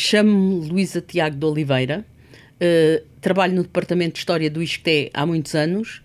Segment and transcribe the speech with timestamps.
[0.00, 2.06] Chamo-me Luísa Tiago de Oliveira,
[2.56, 5.98] uh, trabalho no Departamento de História do ISCTE há muitos anos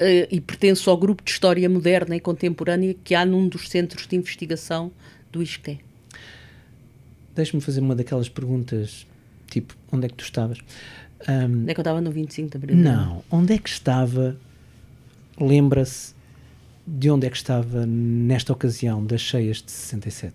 [0.00, 4.08] uh, e pertenço ao grupo de História Moderna e Contemporânea que há num dos centros
[4.08, 4.90] de investigação
[5.30, 5.78] do ISCTE.
[7.36, 9.06] Deixa-me fazer uma daquelas perguntas,
[9.48, 10.58] tipo, onde é que tu estavas?
[11.28, 12.76] Um, onde é que eu estava no 25 de Abril?
[12.76, 14.36] Não, onde é que estava,
[15.40, 16.16] lembra-se
[16.84, 20.34] de onde é que estava nesta ocasião das cheias de 67?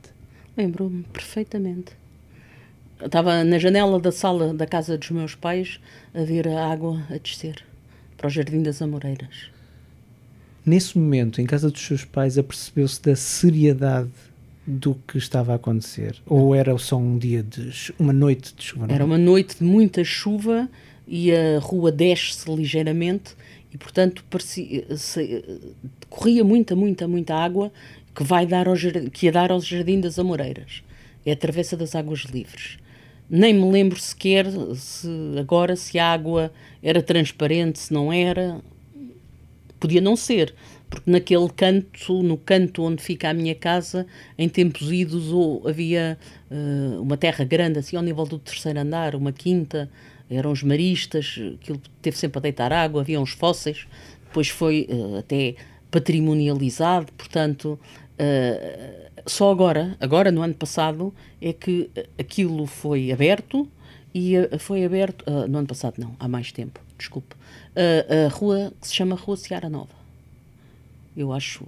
[0.55, 1.99] Lembro-me perfeitamente.
[3.03, 5.79] Estava na janela da sala da casa dos meus pais
[6.13, 7.63] a ver a água a descer
[8.15, 9.49] para o Jardim das Amoreiras.
[10.63, 14.11] Nesse momento, em casa dos seus pais, apercebeu-se da seriedade
[14.65, 16.21] do que estava a acontecer?
[16.27, 18.87] Ou era só um dia de uma noite de chuva?
[18.87, 18.93] Não?
[18.93, 20.69] Era uma noite de muita chuva
[21.07, 23.35] e a rua desce ligeiramente
[23.73, 25.43] e portanto parecia, se,
[26.09, 27.71] corria muita, muita, muita água
[28.13, 28.75] que vai dar ao,
[29.11, 30.83] que ia dar ao Jardim das Amoreiras.
[31.25, 32.77] É a travessa das águas livres.
[33.33, 34.45] Nem me lembro sequer
[34.75, 35.07] se
[35.39, 36.51] agora se a água
[36.83, 38.59] era transparente, se não era.
[39.79, 40.53] Podia não ser,
[40.89, 44.05] porque naquele canto, no canto onde fica a minha casa,
[44.37, 46.19] em tempos idos ou havia
[46.51, 49.89] uh, uma terra grande, assim ao nível do terceiro andar, uma quinta,
[50.29, 53.87] eram os maristas, aquilo teve sempre a deitar água, havia uns fósseis,
[54.25, 55.55] depois foi uh, até
[55.89, 57.79] patrimonializado, portanto,
[58.21, 63.67] uh, só agora, agora no ano passado, é que aquilo foi aberto
[64.13, 67.33] e foi aberto, no ano passado não, há mais tempo, desculpe,
[67.75, 69.95] a rua que se chama Rua Seara Nova.
[71.15, 71.65] Eu acho,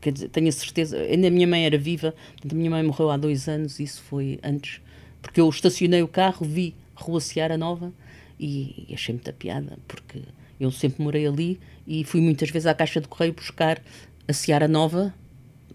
[0.00, 3.10] quer dizer, tenho a certeza, ainda a minha mãe era viva, a minha mãe morreu
[3.10, 4.80] há dois anos, isso foi antes,
[5.20, 7.92] porque eu estacionei o carro, vi Rua Seara Nova
[8.40, 10.22] e, e achei muita piada, porque
[10.58, 13.82] eu sempre morei ali e fui muitas vezes à Caixa de Correio buscar
[14.26, 15.12] a Seara Nova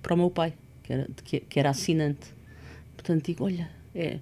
[0.01, 0.53] para o meu pai,
[0.83, 2.27] que era, que, que era assinante.
[2.95, 4.19] Portanto, digo, olha, é,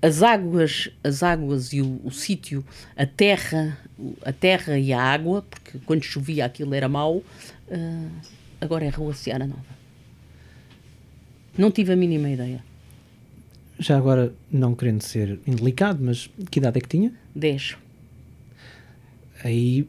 [0.00, 2.64] as águas, as águas e o, o sítio,
[2.96, 3.78] a terra,
[4.24, 8.10] a terra e a água, porque quando chovia aquilo era mau, uh,
[8.60, 9.74] agora é Rua Seara Nova.
[11.56, 12.62] Não tive a mínima ideia.
[13.78, 17.12] Já agora, não querendo ser indelicado, mas que idade é que tinha?
[17.34, 17.76] 10.
[19.42, 19.86] Aí,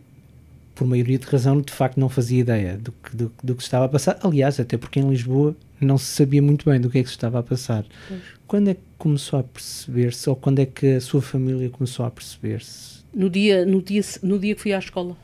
[0.76, 3.86] por maioria de razão, de facto não fazia ideia do que, do, do que estava
[3.86, 4.20] a passar.
[4.22, 7.16] Aliás, até porque em Lisboa não se sabia muito bem do que é que se
[7.16, 7.86] estava a passar.
[8.08, 8.22] Pois.
[8.46, 12.12] Quando é que começou a perceber-se, ou quando é que a sua família começou a
[12.12, 13.04] perceber-se?
[13.14, 15.18] No dia, no, dia, no dia que fui à escola.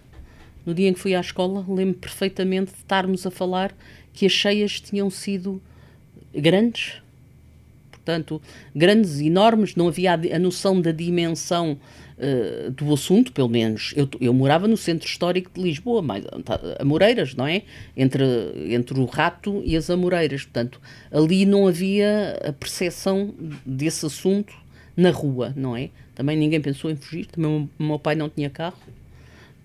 [0.66, 3.76] No dia em que fui à escola, lembro perfeitamente de estarmos a falar
[4.14, 5.62] que as cheias tinham sido
[6.34, 7.02] grandes,
[8.12, 8.42] portanto,
[8.76, 11.78] grandes, enormes, não havia a, a noção da dimensão
[12.18, 13.94] uh, do assunto, pelo menos.
[13.96, 16.26] Eu, eu morava no centro histórico de Lisboa, mais,
[16.80, 17.64] Amoreiras, não é?
[17.96, 18.24] Entre,
[18.74, 20.44] entre o Rato e as Amoreiras.
[20.44, 23.34] Portanto, ali não havia a percepção
[23.66, 24.54] desse assunto
[24.96, 25.90] na rua, não é?
[26.14, 28.78] Também ninguém pensou em fugir, também o meu pai não tinha carro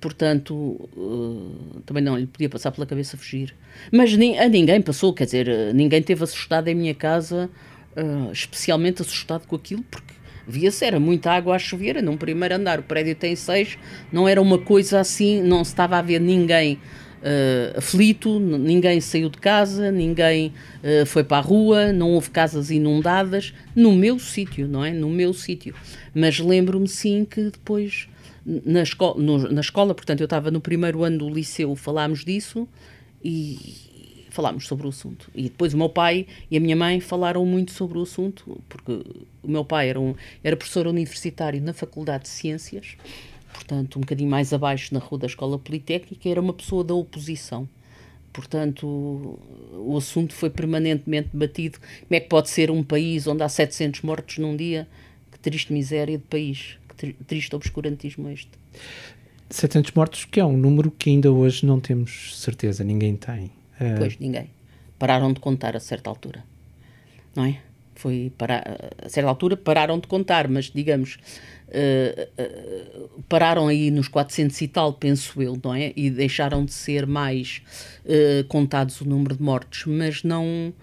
[0.00, 3.54] portanto, uh, também não lhe podia passar pela cabeça fugir.
[3.90, 7.50] Mas a ninguém passou, quer dizer, ninguém teve assustado em minha casa,
[7.96, 10.14] uh, especialmente assustado com aquilo, porque
[10.46, 13.76] via-se, era muita água a chover, num primeiro andar, o prédio tem seis,
[14.12, 19.28] não era uma coisa assim, não se estava a ver ninguém uh, aflito, ninguém saiu
[19.28, 20.52] de casa, ninguém
[20.82, 24.92] uh, foi para a rua, não houve casas inundadas, no meu sítio, não é?
[24.92, 25.74] No meu sítio.
[26.14, 28.08] Mas lembro-me sim que depois,
[28.44, 32.68] na, esco no, na escola, portanto, eu estava no primeiro ano do liceu, falámos disso
[33.24, 33.85] e
[34.36, 35.30] falámos sobre o assunto.
[35.34, 38.92] E depois o meu pai e a minha mãe falaram muito sobre o assunto, porque
[39.42, 40.14] o meu pai era, um,
[40.44, 42.96] era professor universitário na Faculdade de Ciências,
[43.52, 47.66] portanto, um bocadinho mais abaixo na rua da Escola Politécnica, era uma pessoa da oposição.
[48.30, 49.38] Portanto,
[49.72, 51.78] o assunto foi permanentemente debatido.
[51.78, 54.86] Como é que pode ser um país onde há 700 mortos num dia?
[55.32, 58.50] Que triste miséria de país, que triste obscurantismo este.
[59.48, 63.50] 700 mortos, que é um número que ainda hoje não temos certeza, ninguém tem.
[63.78, 63.94] É.
[63.96, 64.50] Pois, ninguém.
[64.98, 66.44] Pararam de contar a certa altura.
[67.34, 67.58] Não é?
[67.94, 68.62] Foi para,
[69.02, 71.18] a certa altura pararam de contar, mas digamos,
[71.68, 75.92] uh, uh, pararam aí nos 400 e tal, penso eu, não é?
[75.96, 77.62] E deixaram de ser mais
[78.04, 80.74] uh, contados o número de mortes, mas não.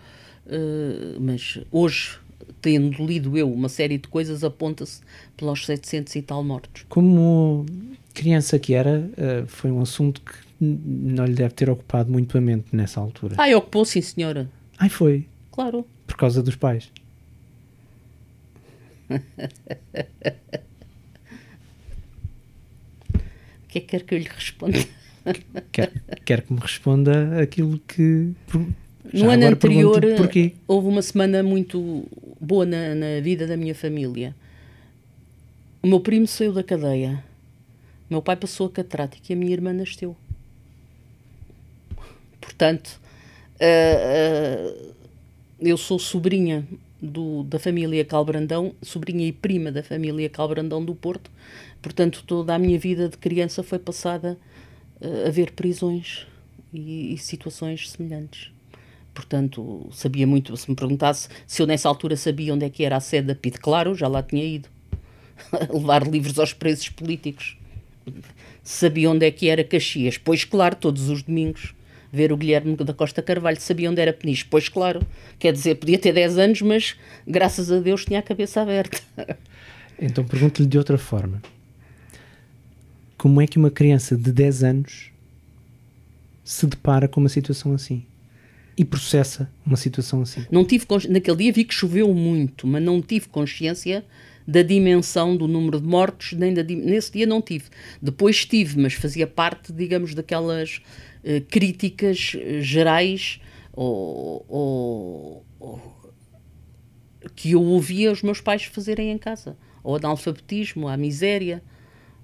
[1.20, 2.18] mas hoje,
[2.62, 5.02] tendo lido eu uma série de coisas, aponta-se
[5.38, 6.86] pelos 700 e tal mortos.
[6.90, 7.66] Como
[8.14, 9.10] criança que era,
[9.48, 13.36] foi um assunto que não lhe deve ter ocupado muito a mente nessa altura.
[13.38, 14.50] Ah, ocupou, sim, senhora.
[14.78, 15.28] Ai, foi?
[15.52, 15.86] Claro.
[16.08, 16.92] Por causa dos pais.
[19.10, 19.20] o
[23.68, 24.80] que é que quer que eu lhe responda?
[25.72, 25.92] quer,
[26.26, 28.32] quer que me responda aquilo que.
[29.14, 30.02] no ano anterior
[30.68, 32.06] houve uma semana muito
[32.40, 34.36] boa na, na vida da minha família.
[35.82, 37.24] O meu primo saiu da cadeia.
[38.10, 40.16] O meu pai passou a catrática e a minha irmã nasceu.
[42.44, 43.00] Portanto,
[43.56, 44.94] uh, uh,
[45.60, 46.68] eu sou sobrinha
[47.02, 51.32] do, da família Calbrandão, sobrinha e prima da família Calbrandão do Porto.
[51.82, 54.38] Portanto, toda a minha vida de criança foi passada
[55.00, 56.28] uh, a ver prisões
[56.74, 58.52] e, e situações semelhantes.
[59.14, 60.56] Portanto, sabia muito.
[60.58, 63.36] Se me perguntasse se eu nessa altura sabia onde é que era a sede da
[63.36, 64.68] PID, claro, já lá tinha ido.
[65.72, 67.58] levar livros aos presos políticos.
[68.62, 71.74] Sabia onde é que era Caxias, pois claro, todos os domingos.
[72.14, 75.02] Ver o Guilherme da Costa Carvalho, sabia onde era Peniche, pois claro.
[75.40, 76.96] Quer dizer, podia ter 10 anos, mas
[77.28, 79.02] graças a Deus tinha a cabeça aberta.
[80.02, 81.40] Então pergunto-lhe de outra forma.
[83.16, 85.12] Como é que uma criança de 10 anos
[86.44, 88.04] se depara com uma situação assim?
[88.78, 90.46] e processa uma situação assim.
[90.52, 94.04] Não tive naquele dia vi que choveu muito, mas não tive consciência
[94.48, 97.66] da dimensão do número de mortos, nem da, nesse dia não tive.
[98.02, 100.82] Depois tive, mas fazia parte, digamos, daquelas
[101.24, 103.40] uh, críticas uh, gerais
[103.72, 105.82] ou, ou, ou,
[107.36, 109.58] que eu ouvia os meus pais fazerem em casa.
[109.84, 111.62] Ou analfabetismo, à miséria,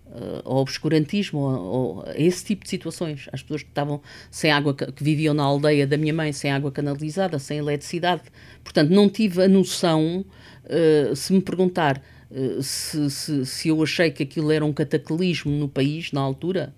[0.05, 3.27] uh, ao obscurantismo, ou, ou, esse tipo de situações.
[3.31, 6.71] As pessoas que estavam sem água, que viviam na aldeia da minha mãe sem água
[6.71, 8.23] canalizada, sem eletricidade.
[8.63, 10.25] Portanto, não tive a noção
[10.69, 11.99] Uh, se me perguntar
[12.61, 16.75] se, se, se, eu achei que aquilo era um cataclismo no país na altura,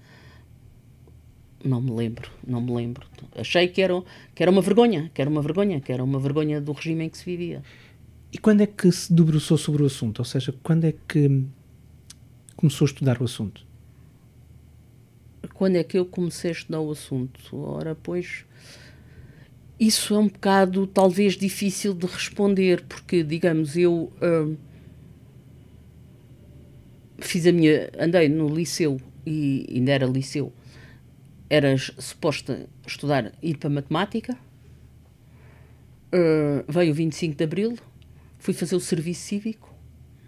[1.63, 3.05] não me lembro, não me lembro.
[3.35, 4.01] Achei que era,
[4.33, 7.09] que era uma vergonha, que era uma vergonha, que era uma vergonha do regime em
[7.09, 7.61] que se vivia.
[8.31, 10.19] E quando é que se debruçou sobre o assunto?
[10.19, 11.43] Ou seja, quando é que
[12.55, 13.65] começou a estudar o assunto?
[15.53, 17.57] Quando é que eu comecei a estudar o assunto?
[17.57, 18.45] Ora, pois
[19.79, 24.55] isso é um bocado, talvez, difícil de responder, porque, digamos, eu uh,
[27.17, 27.89] fiz a minha.
[27.97, 30.53] andei no liceu e ainda era liceu,
[31.51, 34.37] era suposta estudar, ir para matemática.
[36.13, 37.77] Uh, veio o 25 de Abril,
[38.39, 39.69] fui fazer o serviço cívico,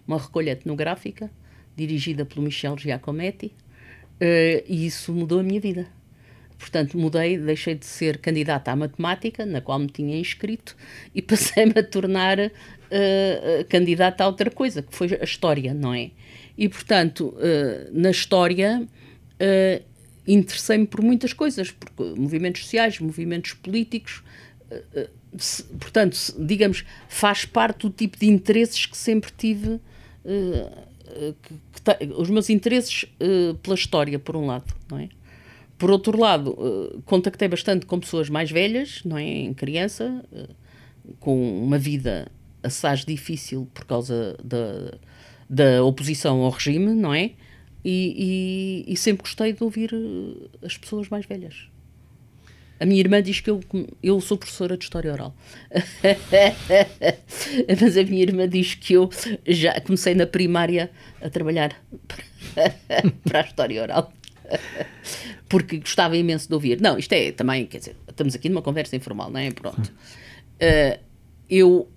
[0.05, 1.31] uma recolha etnográfica,
[1.77, 5.87] dirigida pelo Michel Giacometti, uh, e isso mudou a minha vida.
[6.59, 10.75] Portanto, mudei, deixei de ser candidata à matemática, na qual me tinha inscrito,
[11.15, 16.11] e passei-me a tornar uh, candidata a outra coisa, que foi a história, não é?
[16.57, 17.33] E, portanto,
[17.91, 18.87] na história,
[20.27, 21.73] interessei-me por muitas coisas,
[22.17, 24.23] movimentos sociais, movimentos políticos.
[25.37, 29.79] Se, portanto, digamos, faz parte do tipo de interesses que sempre tive.
[30.23, 31.53] Que,
[31.95, 33.05] que, os meus interesses
[33.61, 35.09] pela história, por um lado, não é?
[35.77, 39.23] Por outro lado, contactei bastante com pessoas mais velhas, não é?
[39.23, 40.23] Em criança,
[41.19, 42.31] com uma vida
[42.63, 44.97] assaz difícil por causa da,
[45.49, 47.31] da oposição ao regime, não é?
[47.83, 51.67] E, e, e, sempre gostei de ouvir eh, as pessoas mais velhas.
[52.79, 53.61] A minha irmã diz que eu,
[54.01, 55.35] eu sou professora de História Oral.
[57.81, 59.09] Mas a minha irmã diz que eu
[59.45, 60.89] já comecei na primária
[61.21, 61.81] a trabalhar
[63.23, 64.13] para a História Oral.
[65.49, 66.81] porque gostava imenso de ouvir.
[66.81, 69.51] Não, isto é também, quer dizer, estamos aqui numa conversa informal, não é?
[69.51, 69.89] Pronto.
[69.89, 70.99] Uh,
[71.49, 71.89] eu.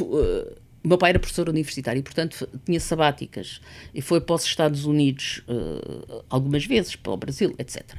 [0.00, 3.60] Uh, meu pai era professor universitário e, portanto, tinha sabáticas
[3.94, 7.96] e foi para os Estados Unidos uh, algumas vezes, para o Brasil, etc.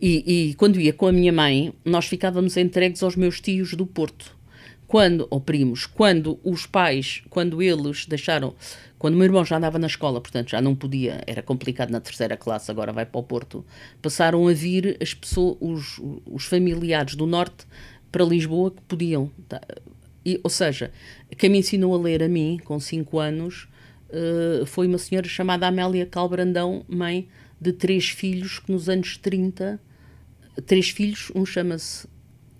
[0.00, 3.86] E, e, quando ia com a minha mãe, nós ficávamos entregues aos meus tios do
[3.86, 4.38] Porto.
[4.86, 8.54] Quando, ou primos, quando os pais, quando eles deixaram
[9.00, 12.00] quando o meu irmão já andava na escola, portanto já não podia, era complicado na
[12.00, 13.64] terceira classe, agora vai para o Porto,
[14.02, 17.66] passaram a vir as pessoas, os, os familiares do Norte
[18.12, 19.30] para Lisboa que podiam.
[19.48, 19.58] Tá?
[20.24, 20.92] E, ou seja,
[21.36, 23.68] quem me ensinou a ler a mim, com 5 anos,
[24.10, 27.28] uh, foi uma senhora chamada Amélia Calbrandão, mãe
[27.60, 29.80] de três filhos que nos anos 30,
[30.66, 32.08] três filhos, um chama-se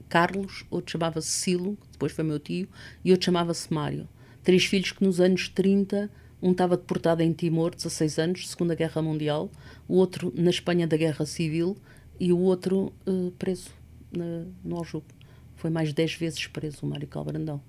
[0.09, 2.69] Carlos, outro chamava-se Silo, depois foi meu tio,
[3.05, 4.09] e outro chamava-se Mário.
[4.43, 6.11] Três filhos que nos anos 30
[6.43, 9.51] um estava deportado em Timor, 16 anos, Segunda Guerra Mundial,
[9.87, 11.77] o outro na Espanha da Guerra Civil
[12.19, 13.71] e o outro uh, preso
[14.11, 15.20] na, no Aljube.
[15.61, 17.61] Foi mais 10 vezes preso o Mário Calbrandão.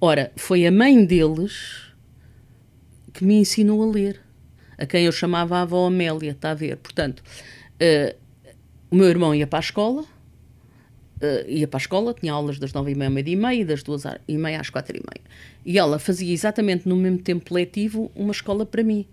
[0.00, 1.92] Ora, foi a mãe deles
[3.12, 4.20] que me ensinou a ler,
[4.78, 6.76] a quem eu chamava a avó Amélia, está a ver?
[6.76, 8.16] Portanto, uh,
[8.88, 12.72] o meu irmão ia para a escola, uh, ia para a escola, tinha aulas das
[12.72, 15.26] nove e meia, meia e meia, das duas e meia às quatro e meia.
[15.66, 19.08] E ela fazia exatamente no mesmo tempo letivo uma escola para mim.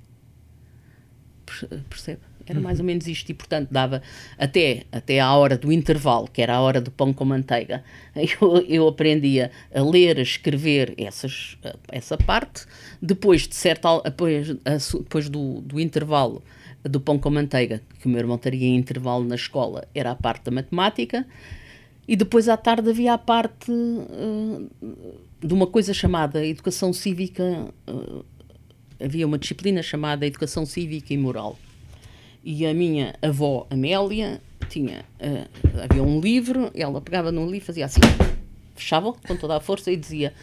[1.90, 2.31] Percebe?
[2.52, 4.02] Era mais ou menos isto, e portanto dava
[4.38, 7.84] até, até à hora do intervalo, que era a hora do pão com manteiga,
[8.16, 12.66] eu, eu aprendia a ler, a escrever essas, essa parte.
[13.02, 16.44] Depois, de certa, depois, depois do, do intervalo
[16.84, 20.16] do pão com manteiga, que o meu irmão teria em intervalo na escola, era a
[20.16, 21.26] parte da matemática.
[22.08, 24.70] E depois à tarde havia a parte uh,
[25.40, 27.70] de uma coisa chamada Educação Cívica.
[27.88, 28.26] Uh,
[29.00, 31.58] havia uma disciplina chamada Educação Cívica e Moral.
[32.44, 35.06] E a minha avó Amélia tinha.
[35.20, 38.00] Uh, havia um livro, ela pegava num livro, fazia assim,
[38.76, 40.34] fechava com toda a força e dizia: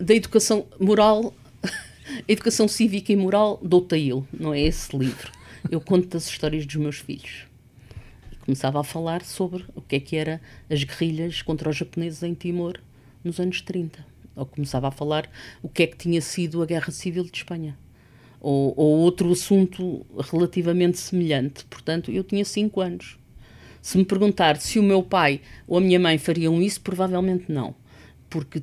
[0.00, 1.34] Da educação moral,
[2.26, 5.30] educação cívica e moral, dou-te não é esse livro.
[5.70, 7.46] Eu conto as histórias dos meus filhos.
[8.32, 12.22] E começava a falar sobre o que é que era as guerrilhas contra os japoneses
[12.22, 12.80] em Timor
[13.22, 14.06] nos anos 30.
[14.34, 15.28] Ou começava a falar
[15.62, 17.76] o que é que tinha sido a Guerra Civil de Espanha
[18.48, 21.66] ou, ou outro assunto relativamente semelhante.
[21.66, 23.18] Portanto, eu tinha 5 anos.
[23.82, 27.74] Se me perguntar se o meu pai ou a minha mãe fariam isso, provavelmente não,
[28.30, 28.62] porque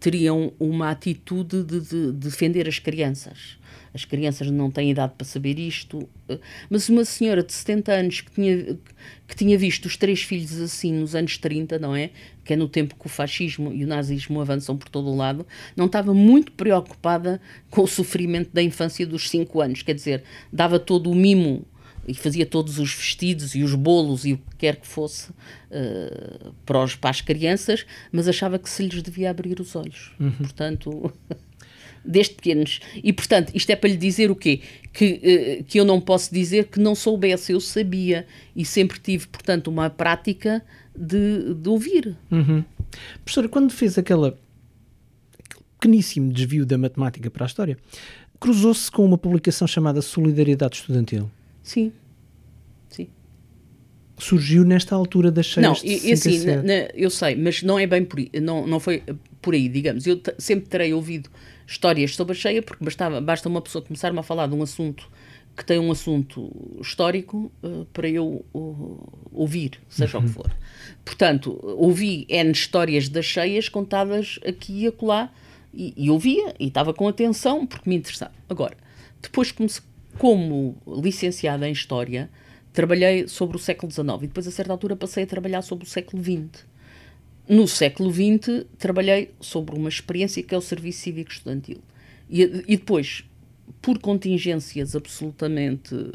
[0.00, 3.56] teriam uma atitude de, de, defender as crianças.
[3.92, 6.08] As crianças não têm idade para saber isto.
[6.68, 8.78] Mas uma senhora de 70 anos que tinha,
[9.26, 12.10] que tinha visto os três filhos assim nos anos 30, não é?
[12.50, 15.46] que é no tempo que o fascismo e o nazismo avançam por todo o lado,
[15.76, 19.82] não estava muito preocupada com o sofrimento da infância dos cinco anos.
[19.82, 21.64] Quer dizer, dava todo o mimo
[22.08, 26.52] e fazia todos os vestidos e os bolos e o que quer que fosse uh,
[26.66, 30.10] para, os, para as crianças, mas achava que se lhes devia abrir os olhos.
[30.18, 30.32] Uhum.
[30.32, 31.12] Portanto.
[32.04, 32.80] desde pequenos.
[33.02, 34.60] E, portanto, isto é para lhe dizer o quê?
[34.92, 39.26] Que, uh, que eu não posso dizer que não soubesse, eu sabia e sempre tive,
[39.28, 40.62] portanto, uma prática
[40.96, 42.16] de, de ouvir.
[42.30, 42.64] Uhum.
[43.24, 47.78] Professora, quando fez aquela, aquele pequeníssimo desvio da matemática para a história,
[48.38, 51.30] cruzou-se com uma publicação chamada Solidariedade Estudantil.
[51.62, 51.92] Sim.
[52.88, 53.08] Sim.
[54.18, 57.86] Surgiu nesta altura das cheias Não, e, assim, na, na, eu sei, mas não é
[57.86, 59.02] bem por aí, não, não foi
[59.40, 60.06] por aí, digamos.
[60.06, 61.30] Eu sempre terei ouvido
[61.70, 65.08] histórias sobre a cheia, porque bastava, basta uma pessoa começar-me a falar de um assunto
[65.56, 66.50] que tem um assunto
[66.80, 70.24] histórico uh, para eu uh, ouvir, seja uhum.
[70.24, 70.44] o que uhum.
[70.44, 70.52] for.
[71.04, 75.30] Portanto, ouvi N histórias das cheias contadas aqui e acolá
[75.72, 78.32] e, e ouvia e estava com atenção porque me interessava.
[78.48, 78.76] Agora,
[79.20, 79.68] depois, como,
[80.18, 82.30] como licenciada em História,
[82.72, 85.88] trabalhei sobre o século XIX e depois, a certa altura, passei a trabalhar sobre o
[85.88, 86.64] século XX.
[87.50, 91.78] No século XX, trabalhei sobre uma experiência que é o Serviço Cívico Estudantil.
[92.28, 93.24] E, e depois,
[93.82, 96.14] por contingências absolutamente uh,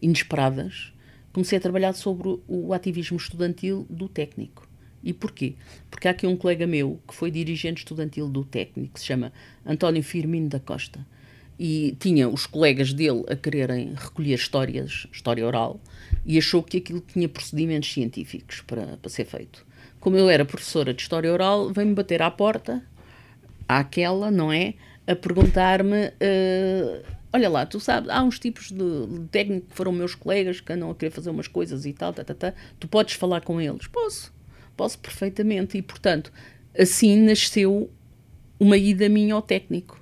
[0.00, 0.92] inesperadas,
[1.32, 4.68] comecei a trabalhar sobre o ativismo estudantil do técnico.
[5.02, 5.54] E porquê?
[5.90, 9.32] Porque há aqui um colega meu que foi dirigente estudantil do técnico, que se chama
[9.66, 11.04] António Firmino da Costa,
[11.58, 15.80] e tinha os colegas dele a quererem recolher histórias, história oral,
[16.24, 19.68] e achou que aquilo tinha procedimentos científicos para, para ser feito.
[20.00, 22.82] Como eu era professora de história oral, veio-me bater à porta,
[23.68, 24.74] àquela, não é?
[25.10, 29.92] a perguntar-me: uh, olha lá, tu sabes, há uns tipos de, de técnico que foram
[29.92, 32.54] meus colegas que andam a querer fazer umas coisas e tal, tá, tá, tá.
[32.78, 33.86] tu podes falar com eles?
[33.86, 34.32] Posso,
[34.76, 35.76] posso perfeitamente.
[35.76, 36.32] E portanto,
[36.78, 37.90] assim nasceu
[38.58, 40.00] uma ida minha ao técnico.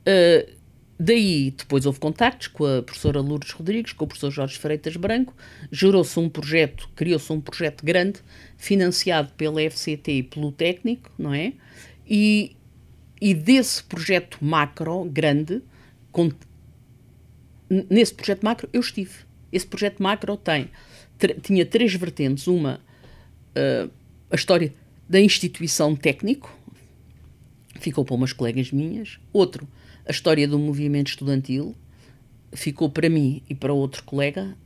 [0.00, 0.61] Uh,
[1.04, 5.34] Daí, depois houve contactos com a professora Lourdes Rodrigues, com o professor Jorge Freitas Branco,
[5.68, 8.20] gerou-se um projeto, criou-se um projeto grande,
[8.56, 11.54] financiado pela FCT e pelo técnico, não é?
[12.08, 12.54] E,
[13.20, 15.60] e desse projeto macro, grande,
[16.12, 16.30] com,
[17.90, 19.24] nesse projeto macro eu estive.
[19.52, 20.70] Esse projeto macro tem,
[21.42, 22.46] tinha três vertentes.
[22.46, 22.80] Uma,
[23.56, 23.90] uh,
[24.30, 24.72] a história
[25.08, 26.56] da instituição técnico,
[27.80, 29.18] ficou para umas colegas minhas.
[29.32, 29.66] Outro,
[30.06, 31.74] a história do movimento estudantil,
[32.52, 34.56] ficou para mim e para outro colega.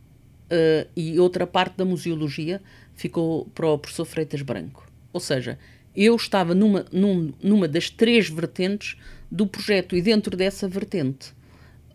[0.46, 2.62] Uh, e outra parte da museologia
[2.94, 4.86] ficou para o professor Freitas Branco.
[5.12, 5.58] Ou seja,
[5.96, 8.96] eu estava numa, num, numa das três vertentes
[9.30, 11.32] do projeto e dentro dessa vertente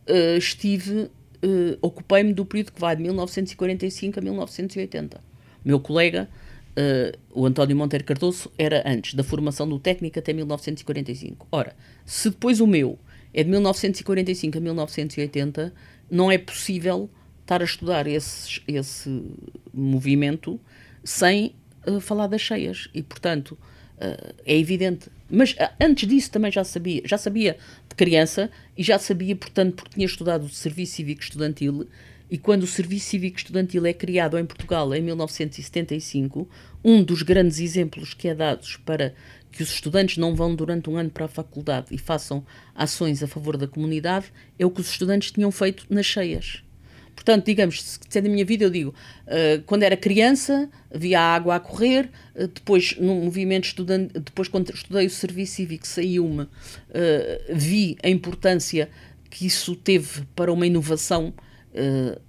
[0.10, 5.22] uh, estive, uh, ocupei-me do período que vai de 1945 a 1980.
[5.64, 6.28] Meu colega,
[6.72, 11.48] uh, o António Monteiro Cardoso, era antes da formação do técnico até 1945.
[11.52, 12.98] Ora, se depois o meu
[13.34, 15.74] é de 1945 a 1980,
[16.10, 17.10] não é possível
[17.42, 19.24] estar a estudar esse, esse
[19.74, 20.60] movimento
[21.04, 21.56] sem
[22.02, 22.90] falar das cheias.
[22.94, 23.58] E, portanto,
[24.02, 25.12] Uh, é evidente.
[25.30, 27.04] Mas uh, antes disso também já sabia.
[27.06, 27.56] Já sabia
[27.88, 31.88] de criança e já sabia, portanto, porque tinha estudado o Serviço Cívico Estudantil.
[32.28, 36.50] E quando o Serviço Cívico Estudantil é criado em Portugal em 1975,
[36.84, 39.14] um dos grandes exemplos que é dado para
[39.52, 43.28] que os estudantes não vão durante um ano para a faculdade e façam ações a
[43.28, 44.28] favor da comunidade
[44.58, 46.64] é o que os estudantes tinham feito nas cheias.
[47.14, 48.96] Portanto, digamos, se é da minha vida, eu digo,
[49.28, 54.74] uh, quando era criança, havia água a correr, uh, depois, no movimento estudante, depois quando
[54.74, 56.50] estudei o serviço cívico, saiu-me, uh,
[57.54, 58.90] vi a importância
[59.30, 61.34] que isso teve para uma inovação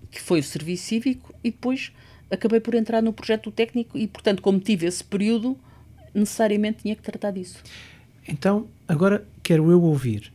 [0.09, 1.91] que foi o serviço cívico, e depois
[2.31, 5.59] acabei por entrar no projeto técnico e, portanto, como tive esse período,
[6.14, 7.59] necessariamente tinha que tratar disso.
[8.26, 10.33] Então, agora quero eu ouvir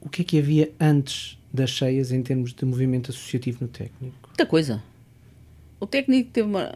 [0.00, 4.28] o que é que havia antes das cheias em termos de movimento associativo no técnico?
[4.28, 4.82] Muita coisa.
[5.78, 6.72] O técnico teve uma.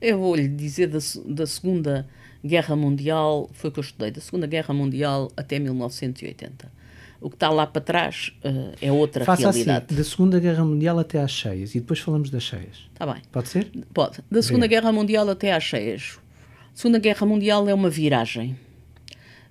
[0.00, 2.06] Eu vou-lhe dizer da, da Segunda
[2.44, 6.76] Guerra Mundial, foi o que eu estudei, da Segunda Guerra Mundial até 1980.
[7.20, 9.86] O que está lá para trás uh, é outra Faça assim, realidade.
[9.88, 12.88] Assim, da Segunda Guerra Mundial até às cheias e depois falamos das cheias.
[12.92, 13.22] Está bem.
[13.32, 13.70] Pode ser?
[13.92, 14.18] Pode.
[14.30, 16.18] Da Segunda Guerra Mundial até às cheias.
[16.76, 18.54] Segunda Guerra Mundial é uma viragem.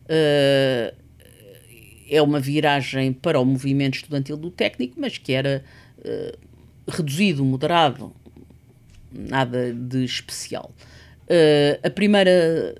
[0.04, 0.96] Uh,
[2.08, 5.66] é uma viragem para o movimento estudantil do técnico, mas que era
[5.98, 6.38] uh,
[6.88, 8.14] reduzido, moderado,
[9.12, 10.72] nada de especial.
[11.24, 12.80] Uh, a primeira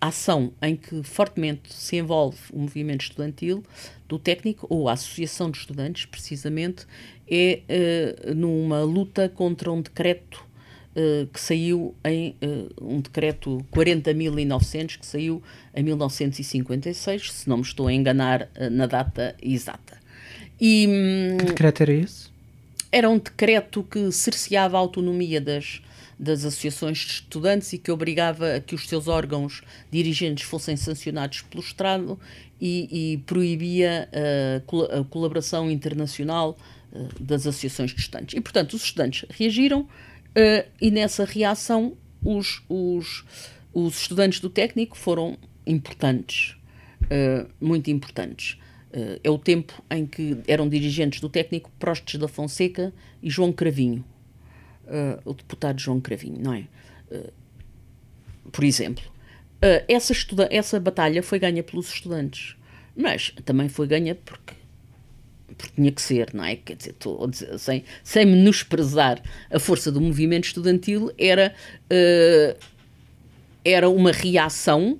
[0.00, 3.62] ação em que fortemente se envolve o movimento estudantil
[4.08, 6.88] do técnico, ou a associação de estudantes, precisamente,
[7.30, 7.60] é
[8.26, 10.44] uh, numa luta contra um decreto
[10.96, 15.42] uh, que saiu em uh, um decreto 40.900 que saiu
[15.74, 20.00] em 1956, se não me estou a enganar uh, na data exata.
[20.60, 22.30] E, hum, que decreto era esse?
[22.90, 25.82] Era um decreto que cerceava a autonomia das,
[26.18, 31.40] das associações de estudantes e que obrigava a que os seus órgãos dirigentes fossem sancionados
[31.42, 32.20] pelo Estado
[32.60, 36.56] e, e proibia a, a colaboração internacional
[37.18, 38.36] das associações de estudantes.
[38.36, 39.88] E, portanto, os estudantes reagiram,
[40.32, 43.24] Uh, e nessa reação, os, os,
[43.72, 45.36] os estudantes do técnico foram
[45.66, 46.56] importantes,
[47.02, 48.58] uh, muito importantes.
[48.90, 53.52] Uh, é o tempo em que eram dirigentes do técnico Prostes da Fonseca e João
[53.52, 54.04] Cravinho,
[55.24, 56.66] o deputado João Cravinho, não é?
[58.50, 59.02] por exemplo,
[59.88, 60.12] essa,
[60.50, 62.56] essa batalha foi ganha pelos estudantes,
[62.94, 64.54] mas também foi ganha porque
[65.56, 66.56] porque tinha que ser, não é?
[66.56, 71.54] Quer dizer, tô, sem, sem menosprezar a força do movimento estudantil, era,
[71.90, 72.56] uh,
[73.64, 74.98] era uma reação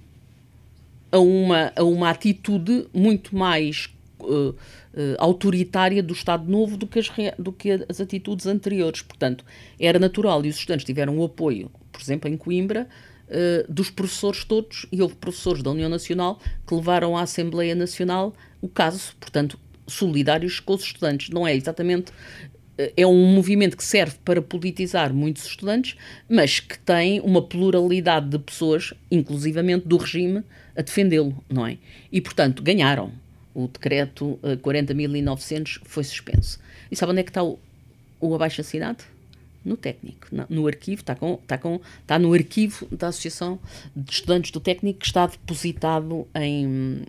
[1.11, 4.55] a uma, a uma atitude muito mais uh, uh,
[5.19, 9.03] autoritária do Estado Novo do que, as, do que as atitudes anteriores.
[9.03, 9.45] Portanto,
[9.79, 12.89] era natural e os estudantes tiveram o apoio, por exemplo, em Coimbra,
[13.67, 18.69] dos professores todos, e houve professores da União Nacional que levaram à Assembleia Nacional o
[18.69, 19.15] caso.
[19.19, 21.31] Portanto, solidários com os estudantes.
[21.31, 22.13] Não é exatamente.
[22.79, 25.97] Eh, é um movimento que serve para politizar muitos estudantes,
[26.29, 30.43] mas que tem uma pluralidade de pessoas, inclusivamente do regime,
[30.77, 31.79] a defendê-lo, não é?
[32.11, 33.13] E, portanto, ganharam.
[33.55, 36.59] O decreto 40.900 eh, foi suspenso.
[36.91, 37.59] E sabe onde é que está o,
[38.19, 39.05] o abaixo-assinado?
[39.65, 43.61] No técnico, no arquivo, está, com, está, com, está no arquivo da Associação
[43.95, 47.03] de Estudantes do Técnico que está depositado em,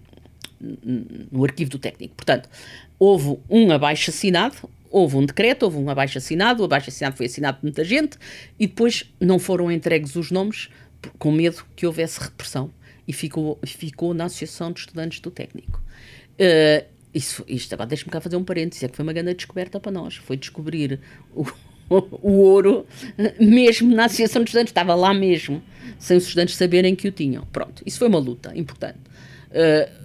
[1.31, 2.15] no arquivo do técnico.
[2.15, 2.49] Portanto,
[2.97, 7.25] houve um abaixo assinado, houve um decreto, houve um abaixo assinado, o abaixo assinado foi
[7.25, 8.17] assinado por muita gente
[8.59, 10.69] e depois não foram entregues os nomes
[11.17, 12.71] com medo que houvesse repressão
[13.07, 15.81] e ficou, ficou na Associação de Estudantes do Técnico.
[16.33, 19.79] Uh, isso, isto agora deixa-me cá fazer um parênteses, é que foi uma grande descoberta
[19.79, 20.99] para nós, foi descobrir
[21.35, 21.45] o,
[22.21, 22.85] o ouro
[23.39, 25.61] mesmo na Associação de Estudantes, estava lá mesmo,
[25.99, 27.45] sem os estudantes saberem que o tinham.
[27.51, 28.99] Pronto, isso foi uma luta importante.
[29.49, 30.03] Uh,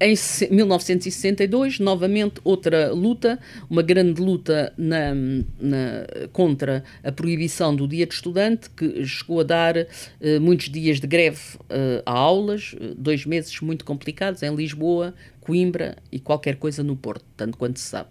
[0.00, 0.14] em
[0.50, 5.14] 1962, novamente outra luta, uma grande luta na,
[5.60, 11.00] na, contra a proibição do dia de estudante, que chegou a dar uh, muitos dias
[11.00, 16.82] de greve uh, a aulas, dois meses muito complicados em Lisboa, Coimbra e qualquer coisa
[16.82, 18.08] no Porto, tanto quanto se sabe.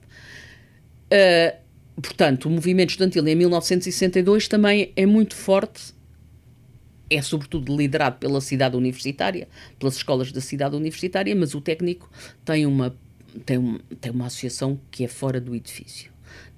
[1.12, 1.58] Uh,
[2.00, 5.98] portanto, o movimento estudantil em 1962 também é muito forte
[7.10, 12.10] é sobretudo liderado pela cidade universitária, pelas escolas da cidade universitária, mas o técnico
[12.46, 12.96] tem uma,
[13.46, 16.12] tem, um, tem uma associação que é fora do edifício.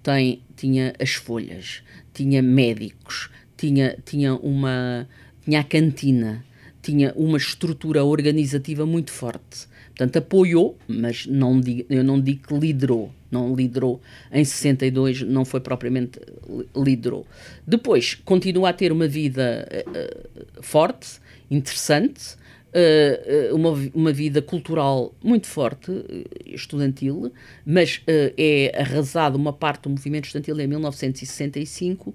[0.03, 1.83] Tem, tinha as folhas,
[2.13, 5.07] tinha médicos, tinha, tinha, uma,
[5.45, 6.43] tinha a cantina,
[6.81, 9.67] tinha uma estrutura organizativa muito forte.
[10.01, 13.11] Portanto, apoiou, mas não digo, eu não digo que liderou.
[13.29, 16.19] Não liderou em 62, não foi propriamente
[16.75, 17.23] liderou.
[17.67, 21.19] Depois, continua a ter uma vida uh, forte,
[21.51, 22.33] interessante,
[22.73, 25.91] uh, uma, uma vida cultural muito forte,
[26.47, 27.31] estudantil,
[27.63, 32.11] mas uh, é arrasado uma parte do movimento estudantil em 1965,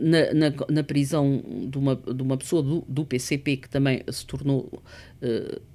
[0.00, 4.26] na, na, na, prisão de uma, de uma pessoa do, do PCP que também se
[4.26, 4.82] tornou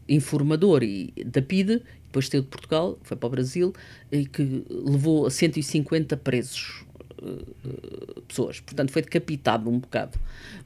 [0.07, 1.81] informador e, da PIDE,
[2.13, 3.73] depois saiu de Portugal, foi para o Brasil,
[4.11, 6.85] e que levou a 150 presos
[7.19, 8.59] uh, pessoas.
[8.59, 10.19] Portanto, foi decapitado um bocado.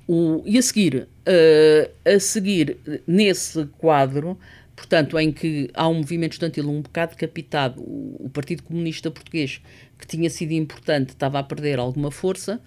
[0.05, 4.37] O, e a seguir, uh, a seguir, nesse quadro,
[4.75, 9.61] portanto, em que há um movimento estudantil um bocado decapitado, o Partido Comunista Português,
[9.97, 12.59] que tinha sido importante, estava a perder alguma força,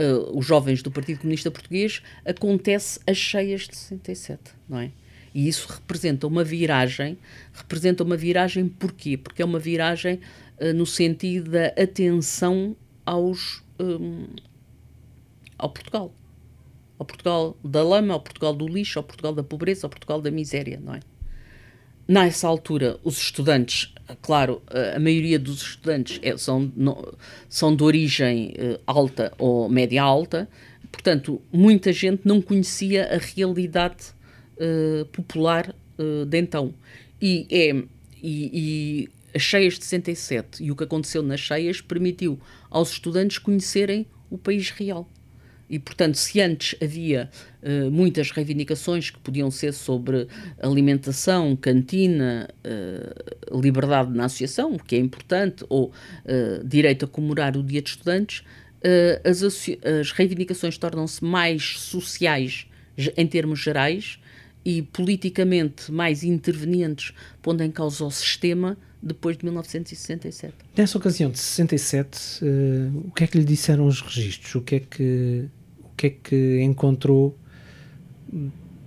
[0.00, 4.90] uh, os jovens do Partido Comunista Português, acontece as cheias de 67, não é?
[5.34, 7.18] E isso representa uma viragem,
[7.52, 9.16] representa uma viragem porquê?
[9.16, 10.20] Porque é uma viragem
[10.60, 14.26] uh, no sentido da atenção aos, um,
[15.58, 16.12] ao Portugal.
[16.98, 20.30] Ao Portugal da lama, ao Portugal do lixo, ao Portugal da pobreza, ao Portugal da
[20.30, 21.00] miséria, não é?
[22.06, 24.62] Nessa altura, os estudantes, claro,
[24.94, 26.72] a maioria dos estudantes é, são,
[27.48, 30.48] são de origem uh, alta ou média alta,
[30.90, 34.12] portanto, muita gente não conhecia a realidade
[34.56, 36.74] uh, popular uh, de então.
[37.20, 37.82] E, é,
[38.22, 38.50] e,
[39.02, 42.38] e as cheias de 67 e o que aconteceu nas cheias permitiu
[42.70, 45.08] aos estudantes conhecerem o país real.
[45.70, 47.30] E, portanto, se antes havia
[47.62, 50.26] uh, muitas reivindicações que podiam ser sobre
[50.60, 57.62] alimentação, cantina, uh, liberdade na associação, que é importante, ou uh, direito a comemorar o
[57.62, 58.42] Dia de Estudantes,
[59.24, 62.66] as, as reivindicações tornam-se mais sociais
[63.14, 64.18] em termos gerais
[64.64, 70.52] e politicamente mais intervenientes, pondo em causa o sistema depois de 1967.
[70.76, 74.54] Nessa ocasião de 67, uh, o que é que lhe disseram os registros?
[74.54, 75.44] O que é que,
[76.00, 77.36] que, é que encontrou?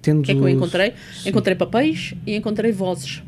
[0.01, 0.93] Tendo o que é que eu encontrei?
[1.13, 1.29] Sim.
[1.29, 3.21] Encontrei papéis e encontrei vozes.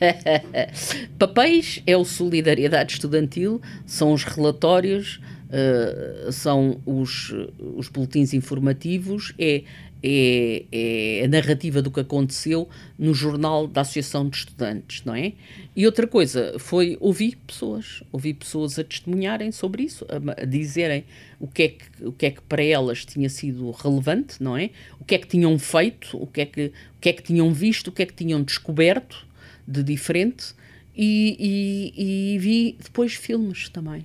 [1.18, 7.34] papéis é o Solidariedade Estudantil, são os relatórios, uh, são os,
[7.76, 9.62] os boletins informativos, é
[10.02, 15.32] é, é, a narrativa do que aconteceu no jornal da Associação de Estudantes, não é?
[15.76, 21.04] E outra coisa foi ouvir pessoas, ouvir pessoas a testemunharem sobre isso, a, a, dizerem
[21.38, 24.70] o que, é que, o que é que para elas tinha sido relevante, não é?
[24.98, 27.52] O que é que tinham feito, o que é que, o que, é que tinham
[27.52, 29.26] visto, o que é que tinham descoberto
[29.66, 30.54] de diferente
[30.96, 34.04] e, e, e vi depois filmes também,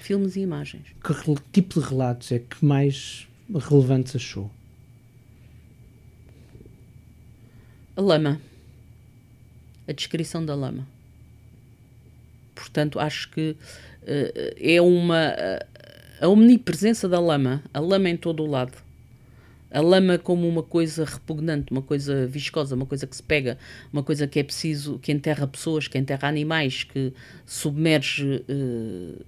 [0.00, 0.84] filmes e imagens.
[1.04, 1.14] Que
[1.52, 4.50] tipo de relatos é que mais relevantes achou?
[7.96, 8.40] A lama.
[9.86, 10.86] A descrição da lama.
[12.54, 15.34] Portanto, acho que uh, é uma.
[16.20, 18.76] a omnipresença da lama, a lama em todo o lado.
[19.70, 23.58] A lama como uma coisa repugnante, uma coisa viscosa, uma coisa que se pega,
[23.90, 27.12] uma coisa que é preciso, que enterra pessoas, que enterra animais, que
[27.46, 29.24] submerge uh,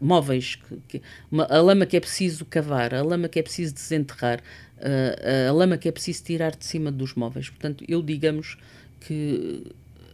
[0.00, 3.74] móveis, que, que, uma, a lama que é preciso cavar, a lama que é preciso
[3.74, 4.42] desenterrar,
[4.80, 7.48] uh, a lama que é preciso tirar de cima dos móveis.
[7.48, 8.56] Portanto, eu digamos
[9.00, 9.64] que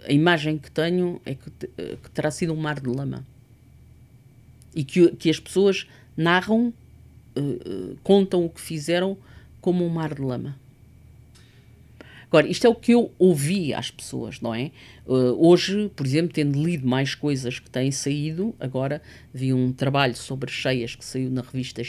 [0.07, 3.27] a imagem que tenho é que, que terá sido um mar de lama.
[4.75, 6.73] E que, que as pessoas narram,
[7.37, 9.17] uh, contam o que fizeram
[9.61, 10.57] como um mar de lama.
[12.29, 14.73] Agora, isto é o que eu ouvi às pessoas, não é?
[15.07, 19.01] Uh, hoje, por exemplo, tendo lido mais coisas que têm saído, agora
[19.33, 21.83] vi um trabalho sobre cheias que saiu na revista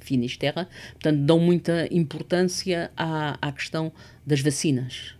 [0.00, 3.92] Finisterra, portanto, dão muita importância à, à questão
[4.24, 5.14] das vacinas.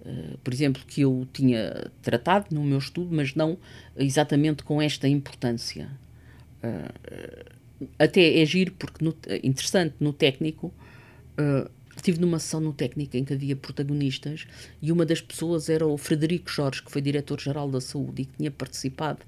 [0.00, 3.56] Uh, por exemplo, que eu tinha tratado no meu estudo, mas não
[3.96, 5.88] exatamente com esta importância.
[6.64, 7.54] Uh,
[7.96, 10.74] até é giro, porque no, interessante no técnico.
[12.04, 14.46] Estive numa sessão no técnico em que havia protagonistas
[14.82, 18.36] e uma das pessoas era o Frederico Jorge, que foi diretor-geral da saúde e que
[18.36, 19.20] tinha participado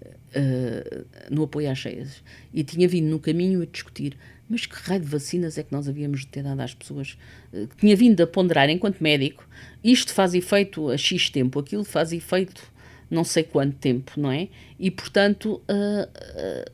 [0.00, 2.22] uh, no apoio às cheias.
[2.50, 4.16] E tinha vindo no caminho a discutir
[4.48, 7.18] mas que raio de vacinas é que nós havíamos de ter dado às pessoas?
[7.52, 9.46] Uh, tinha vindo a ponderar, enquanto médico,
[9.84, 12.62] isto faz efeito a X tempo, aquilo faz efeito
[13.10, 14.48] não sei quanto tempo, não é?
[14.78, 16.70] E, portanto, uh,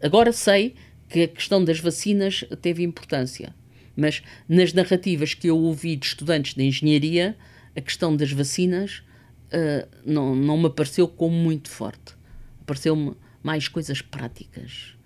[0.00, 0.76] agora sei
[1.08, 3.52] que a questão das vacinas teve importância
[3.96, 7.36] mas nas narrativas que eu ouvi de estudantes de engenharia,
[7.74, 9.02] a questão das vacinas
[9.46, 12.14] uh, não, não me apareceu como muito forte.
[12.60, 14.96] Apareceu-me mais coisas práticas.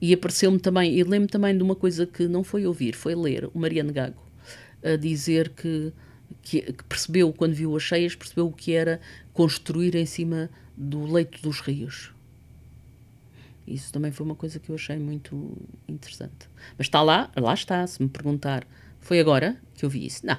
[0.00, 3.50] E apareceu-me também, e lembro também de uma coisa que não foi ouvir, foi ler
[3.52, 4.28] o Mariano Gago
[4.82, 5.92] a dizer que,
[6.42, 9.00] que, que percebeu, quando viu as cheias, percebeu o que era
[9.32, 12.12] construir em cima do leito dos rios.
[13.72, 16.48] Isso também foi uma coisa que eu achei muito interessante.
[16.76, 17.86] Mas está lá, lá está.
[17.86, 18.66] Se me perguntar,
[19.00, 20.26] foi agora que eu vi isso?
[20.26, 20.38] Não.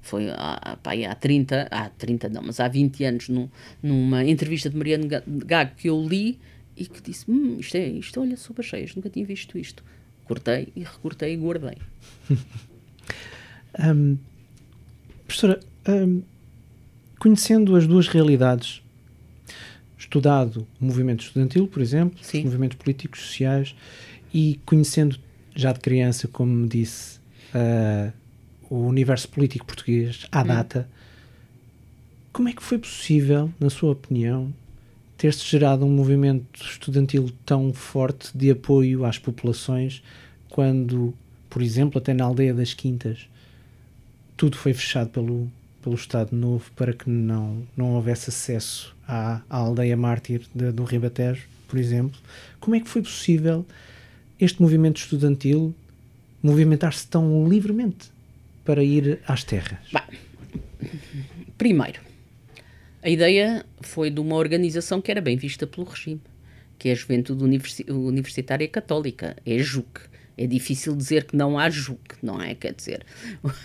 [0.00, 3.48] foi há, pá, há 30, há 30 não, mas há 20 anos, num,
[3.82, 6.38] numa entrevista de Mariano Gago que eu li
[6.76, 9.82] e que disse: hum, isto é, isto olha sopa cheias, nunca tinha visto isto.
[10.24, 11.78] Cortei e recortei e guardei.
[13.80, 14.18] um,
[15.26, 16.22] professora, um,
[17.18, 18.82] conhecendo as duas realidades,
[20.08, 22.38] estudado o movimento estudantil, por exemplo, Sim.
[22.38, 23.74] os movimentos políticos, sociais,
[24.32, 25.18] e conhecendo
[25.54, 27.18] já de criança, como me disse,
[27.54, 28.12] uh,
[28.70, 30.46] o universo político português à hum.
[30.46, 30.88] data,
[32.32, 34.52] como é que foi possível, na sua opinião,
[35.16, 40.02] ter-se gerado um movimento estudantil tão forte de apoio às populações
[40.48, 41.12] quando,
[41.50, 43.28] por exemplo, até na aldeia das Quintas,
[44.36, 45.50] tudo foi fechado pelo,
[45.82, 50.84] pelo Estado Novo para que não, não houvesse acesso à, à aldeia mártir de, do
[50.84, 52.18] Ribatejo, por exemplo.
[52.60, 53.64] Como é que foi possível
[54.40, 55.74] este movimento estudantil
[56.42, 58.10] movimentar-se tão livremente
[58.64, 59.78] para ir às terras?
[61.56, 62.00] primeiro,
[63.02, 66.20] a ideia foi de uma organização que era bem vista pelo regime,
[66.78, 67.42] que é a Juventude
[67.88, 70.00] Universitária Católica, é a JUC.
[70.40, 72.54] É difícil dizer que não há JUC, não é?
[72.54, 73.04] Quer dizer,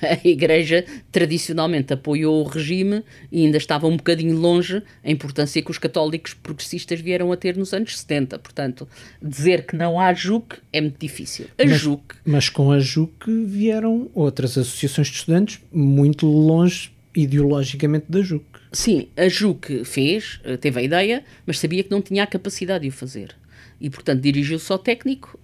[0.01, 5.69] a Igreja tradicionalmente apoiou o regime e ainda estava um bocadinho longe a importância que
[5.69, 8.39] os católicos progressistas vieram a ter nos anos 70.
[8.39, 8.87] Portanto,
[9.21, 11.45] dizer que não há JUC é muito difícil.
[11.59, 12.15] A mas, JUC.
[12.25, 18.43] Mas com a JUC vieram outras associações de estudantes muito longe ideologicamente da JUC.
[18.71, 22.89] Sim, a JUC fez, teve a ideia, mas sabia que não tinha a capacidade de
[22.89, 23.35] o fazer
[23.83, 25.37] e, portanto, dirigiu-se ao técnico,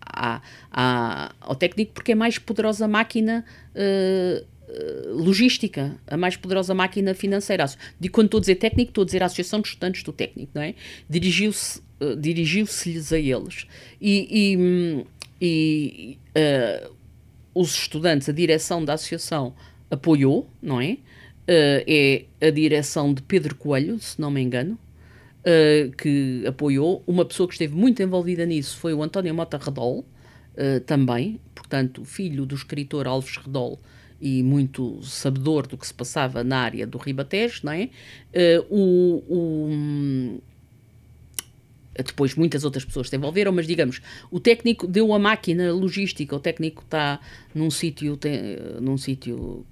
[0.00, 4.46] à, à, ao técnico porque é a mais poderosa máquina uh,
[5.14, 7.66] logística, a mais poderosa máquina financeira.
[8.00, 10.52] De quando estou a dizer técnico, estou a dizer a Associação de Estudantes do Técnico,
[10.54, 10.74] não é?
[11.06, 13.66] Dirigiu-se, uh, dirigiu-se-lhes a eles.
[14.00, 15.06] E, e,
[15.38, 16.94] e uh,
[17.54, 19.54] os estudantes, a direção da associação
[19.90, 20.96] apoiou, não é?
[21.46, 24.78] é a direção de Pedro Coelho, se não me engano,
[25.42, 27.02] uh, que apoiou.
[27.06, 32.04] Uma pessoa que esteve muito envolvida nisso foi o António Mota Redol, uh, também, portanto,
[32.04, 33.78] filho do escritor Alves Redol
[34.20, 37.90] e muito sabedor do que se passava na área do Ribatejo, não é?
[38.32, 40.42] Uh, o, o
[42.04, 44.00] depois muitas outras pessoas se envolveram, mas digamos,
[44.30, 47.20] o técnico deu a máquina logística, o técnico está
[47.54, 48.18] num sítio
[48.80, 49.66] num sítio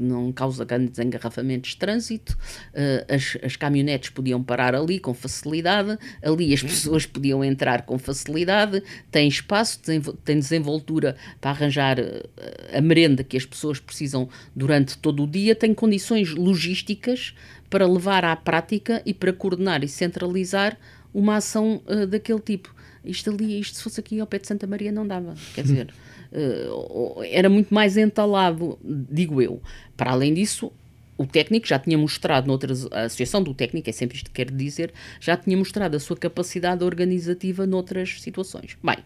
[0.00, 2.36] não causa grandes engarrafamentos de trânsito,
[2.72, 7.98] uh, as, as caminhonetes podiam parar ali com facilidade, ali as pessoas podiam entrar com
[7.98, 9.80] facilidade, tem espaço,
[10.24, 12.28] tem desenvoltura para arranjar uh,
[12.72, 17.34] a merenda que as pessoas precisam durante todo o dia, tem condições logísticas
[17.68, 20.76] para levar à prática e para coordenar e centralizar
[21.12, 22.74] uma ação uh, daquele tipo.
[23.04, 25.92] Isto ali, isto se fosse aqui ao pé de Santa Maria não dava, quer dizer...
[26.32, 29.60] Uh, era muito mais entalado, digo eu.
[29.96, 30.72] Para além disso,
[31.20, 34.56] o técnico já tinha mostrado, noutras, a Associação do Técnico, é sempre isto que quero
[34.56, 38.78] dizer, já tinha mostrado a sua capacidade organizativa noutras situações.
[38.82, 38.96] Bem,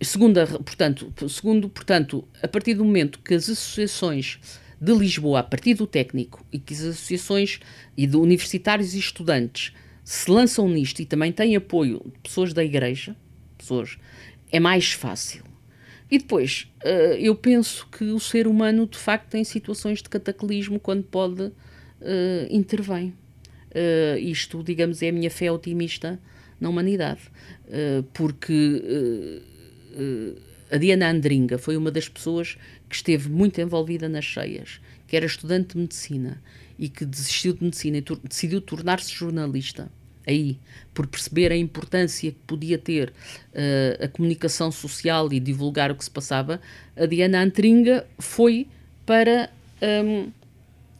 [0.00, 4.38] segunda, portanto, segundo, portanto, a partir do momento que as associações
[4.80, 7.58] de Lisboa, a partir do técnico, e que as associações
[7.96, 9.72] e de universitários e estudantes
[10.04, 13.16] se lançam nisto e também têm apoio de pessoas da igreja,
[13.56, 13.98] pessoas,
[14.52, 15.42] é mais fácil.
[16.10, 20.80] E depois, uh, eu penso que o ser humano, de facto, tem situações de cataclismo
[20.80, 21.52] quando pode uh,
[22.50, 23.14] intervém.
[23.70, 26.18] Uh, isto, digamos, é a minha fé otimista
[26.60, 27.20] na humanidade.
[28.14, 29.42] Porque
[30.70, 32.56] a Diana Andringa foi uma das pessoas
[32.88, 36.42] que esteve muito envolvida nas cheias, que era estudante de medicina
[36.78, 39.90] e que desistiu de medicina e decidiu tornar-se jornalista
[40.28, 40.58] aí,
[40.92, 46.04] por perceber a importância que podia ter uh, a comunicação social e divulgar o que
[46.04, 46.60] se passava,
[46.96, 48.66] a Diana Antringa foi
[49.06, 49.50] para
[50.04, 50.30] um,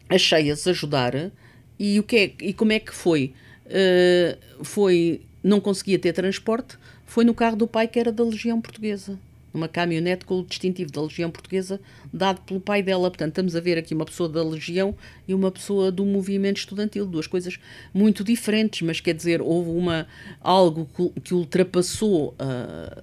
[0.09, 1.31] as cheias ajudar.
[1.77, 3.33] E, o que é, e como é que foi?
[3.65, 8.59] Uh, foi, não conseguia ter transporte, foi no carro do pai que era da Legião
[8.59, 9.17] Portuguesa
[9.53, 11.79] numa caminhonete com o distintivo da Legião Portuguesa
[12.13, 13.09] dado pelo pai dela.
[13.09, 14.95] Portanto, estamos a ver aqui uma pessoa da Legião
[15.27, 17.59] e uma pessoa do movimento estudantil, duas coisas
[17.93, 20.07] muito diferentes, mas quer dizer, houve uma,
[20.41, 20.87] algo
[21.23, 23.01] que, ultrapassou a,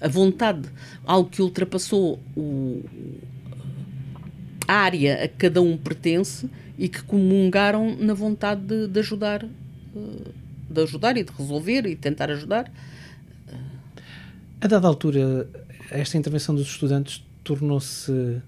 [0.00, 0.68] a vontade,
[1.04, 2.82] algo que ultrapassou o,
[4.66, 9.44] a área a que cada um pertence e que comungaram na vontade de, de ajudar,
[9.44, 10.30] eh,
[10.70, 12.70] de ajudar e de resolver e tentar ajudar.
[14.60, 15.48] A dada altura,
[15.92, 18.40] esta intervenção dos estudantes tornou-se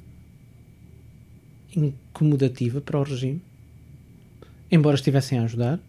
[1.74, 3.42] incomodativa para o regime,
[4.70, 5.80] embora estivessem a ajudar,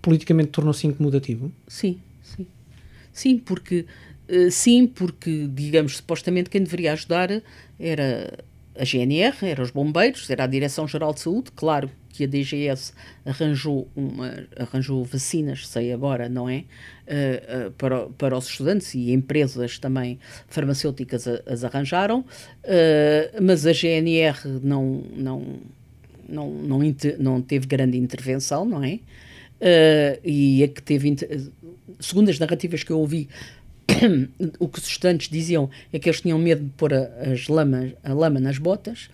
[0.00, 1.50] politicamente tornou-se incomodativo?
[1.66, 2.46] Sim, sim.
[3.12, 3.86] Sim, porque,
[4.28, 7.30] uh, sim, porque, digamos, supostamente quem deveria ajudar
[7.78, 8.44] era
[8.78, 12.92] a GNR, era os bombeiros, era a Direção-Geral de Saúde, claro que a DGS
[13.24, 16.58] arranjou, uma, arranjou vacinas, sei agora, não é?
[16.58, 23.66] Uh, uh, para, para os estudantes e empresas também farmacêuticas a, as arranjaram, uh, mas
[23.66, 25.42] a GNR não, não,
[26.28, 26.78] não, não,
[27.18, 29.00] não teve grande intervenção, não é?
[30.24, 31.14] e a que teve,
[32.00, 33.28] segundo as narrativas que eu ouvi,
[34.58, 38.12] o que os estudantes diziam é que eles tinham medo de pôr as lamas, a
[38.12, 39.08] lama nas botas.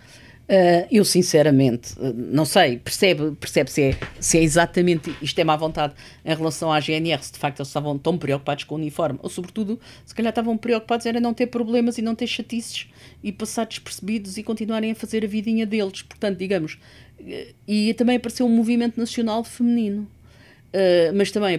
[0.49, 5.55] Uh, eu, sinceramente, não sei, percebe, percebe se, é, se é exatamente isto é má
[5.55, 5.93] vontade
[6.25, 9.29] em relação à GNR, se de facto eles estavam tão preocupados com o uniforme, ou
[9.29, 12.87] sobretudo, se calhar estavam preocupados em não ter problemas e não ter chatices
[13.23, 16.01] e passar despercebidos e continuarem a fazer a vidinha deles.
[16.01, 16.79] Portanto, digamos,
[17.21, 20.09] eh, e também apareceu um movimento nacional feminino.
[21.15, 21.59] Mas também,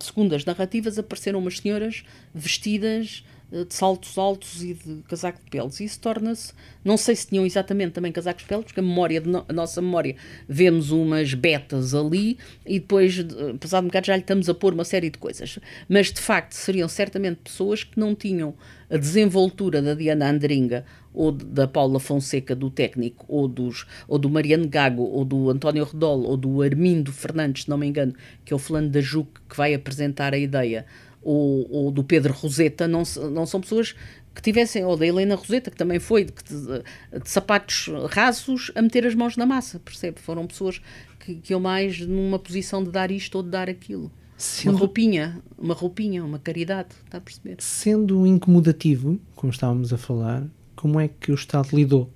[0.00, 2.02] segundo as narrativas, apareceram umas senhoras
[2.34, 5.78] vestidas de saltos altos e de casaco de peles.
[5.78, 6.54] E isso torna-se.
[6.82, 9.82] Não sei se tinham exatamente também casacos de peles, porque a, memória no, a nossa
[9.82, 10.16] memória
[10.48, 14.72] vemos umas betas ali e depois, uh, passado um bocado, já lhe estamos a pôr
[14.72, 15.58] uma série de coisas.
[15.86, 18.54] Mas de facto seriam certamente pessoas que não tinham
[18.90, 20.84] a desenvoltura da Diana Andringa
[21.14, 25.84] ou da Paula Fonseca do técnico, ou, dos, ou do Mariano Gago, ou do António
[25.84, 29.28] Redol, ou do Armindo Fernandes, se não me engano, que é o fulano da JUC
[29.48, 30.86] que vai apresentar a ideia,
[31.22, 33.94] ou, ou do Pedro Roseta, não, não são pessoas
[34.34, 39.06] que tivessem, ou da Helena Roseta, que também foi, de, de, sapatos rasos, a meter
[39.06, 40.20] as mãos na massa, percebe?
[40.20, 40.80] Foram pessoas
[41.20, 44.10] que, que eu mais numa posição de dar isto ou de dar aquilo.
[44.36, 47.56] Sendo, uma roupinha, uma roupinha, uma caridade, está a perceber?
[47.60, 52.10] Sendo incomodativo, como estávamos a falar, como é que o Estado lidou?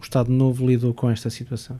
[0.00, 1.78] O Estado Novo lidou com esta situação?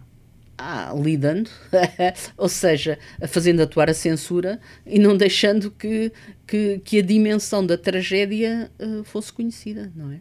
[0.61, 1.49] Ah, lidando,
[2.37, 6.12] ou seja, fazendo atuar a censura e não deixando que,
[6.44, 10.21] que, que a dimensão da tragédia uh, fosse conhecida, não é?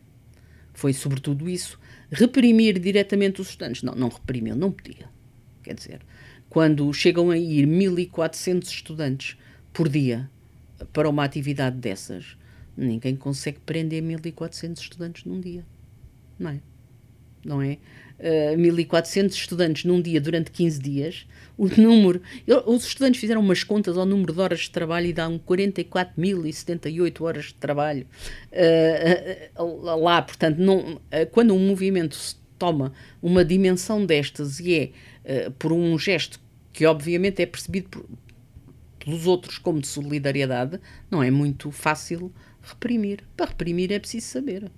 [0.73, 1.79] Foi sobretudo isso.
[2.11, 3.81] Reprimir diretamente os estudantes.
[3.81, 5.09] Não, não reprimiu, não podia.
[5.63, 6.01] Quer dizer,
[6.47, 9.37] quando chegam a ir 1400 estudantes
[9.73, 10.29] por dia
[10.93, 12.37] para uma atividade dessas,
[12.77, 15.65] ninguém consegue prender 1400 estudantes num dia
[16.39, 16.61] não é?
[17.43, 17.77] Não é?
[18.19, 21.27] Uh, eh, 1400 estudantes num dia durante 15 dias,
[21.57, 22.21] o número,
[22.65, 27.45] os estudantes fizeram umas contas ao número de horas de trabalho e dão 44.078 horas
[27.45, 28.07] de trabalho
[29.57, 30.99] uh, lá, portanto, não,
[31.31, 34.91] quando um movimento se toma uma dimensão destas e
[35.23, 36.39] é por um gesto
[36.73, 38.05] que obviamente é percebido por,
[39.07, 43.23] pelos outros como de solidariedade, não é muito fácil reprimir.
[43.37, 44.69] Para reprimir é preciso saber.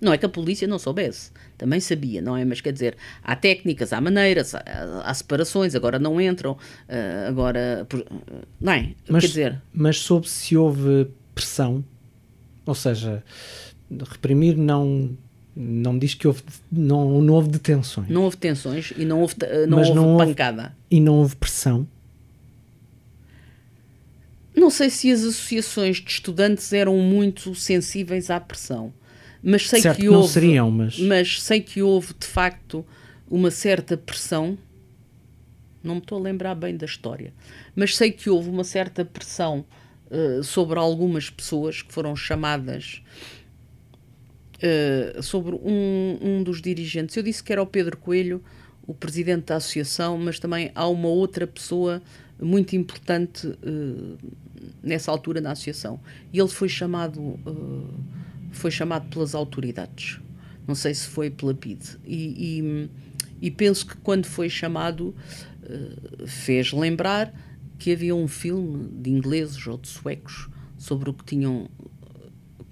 [0.00, 2.44] Não é que a polícia não soubesse, também sabia, não é?
[2.44, 4.62] Mas quer dizer, há técnicas, há maneiras, há,
[5.04, 7.86] há separações, agora não entram, uh, agora.
[8.60, 8.92] Não é?
[9.08, 9.62] Mas, quer dizer.
[9.72, 11.84] Mas soube se houve pressão,
[12.64, 13.22] ou seja,
[14.10, 15.16] reprimir não.
[15.58, 18.10] Não diz que houve, não, não houve detenções.
[18.10, 20.62] Não houve detenções e não houve, não houve não pancada.
[20.64, 21.88] Houve, e não houve pressão?
[24.54, 28.92] Não sei se as associações de estudantes eram muito sensíveis à pressão
[29.42, 30.98] mas sei certo que houve, não seriam, mas...
[30.98, 32.84] mas sei que houve de facto
[33.28, 34.58] uma certa pressão.
[35.82, 37.32] Não me estou a lembrar bem da história,
[37.74, 39.64] mas sei que houve uma certa pressão
[40.10, 43.02] uh, sobre algumas pessoas que foram chamadas
[44.56, 47.16] uh, sobre um, um dos dirigentes.
[47.16, 48.42] Eu disse que era o Pedro Coelho,
[48.86, 52.02] o presidente da associação, mas também há uma outra pessoa
[52.40, 54.18] muito importante uh,
[54.82, 56.00] nessa altura na associação.
[56.32, 57.94] E ele foi chamado uh,
[58.56, 60.20] foi chamado pelas autoridades.
[60.66, 61.98] Não sei se foi pela PID.
[62.04, 62.90] E, e,
[63.40, 65.14] e penso que quando foi chamado
[65.62, 67.32] uh, fez lembrar
[67.78, 71.68] que havia um filme de ingleses ou de suecos sobre o que tinham,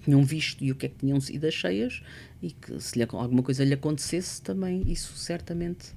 [0.02, 2.02] tinham visto e o que é que tinham sido as cheias
[2.42, 5.90] e que se lhe, alguma coisa lhe acontecesse também isso certamente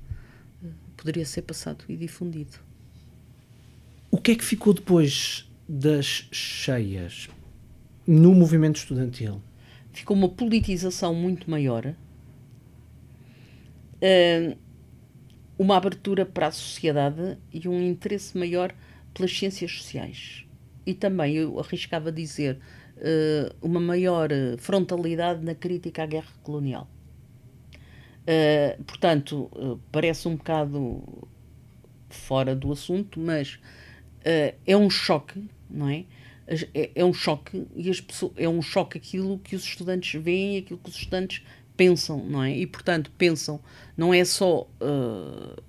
[0.62, 2.60] uh, poderia ser passado e difundido.
[4.12, 7.28] O que é que ficou depois das cheias
[8.06, 9.41] no movimento estudantil?
[9.97, 11.95] Ficou uma politização muito maior,
[13.95, 14.57] uh,
[15.57, 18.73] uma abertura para a sociedade e um interesse maior
[19.13, 20.45] pelas ciências sociais.
[20.86, 22.60] E também, eu arriscava dizer,
[22.97, 24.29] uh, uma maior
[24.60, 26.88] frontalidade na crítica à guerra colonial.
[28.21, 31.27] Uh, portanto, parece um bocado
[32.10, 33.60] fora do assunto, mas
[34.65, 36.03] é um choque, não é?
[36.47, 40.56] É, é um choque e as pessoas, é um choque aquilo que os estudantes veem
[40.56, 41.43] e aquilo que os estudantes
[41.75, 42.58] pensam, não é?
[42.58, 43.60] E portanto pensam,
[43.95, 45.62] não é só uh,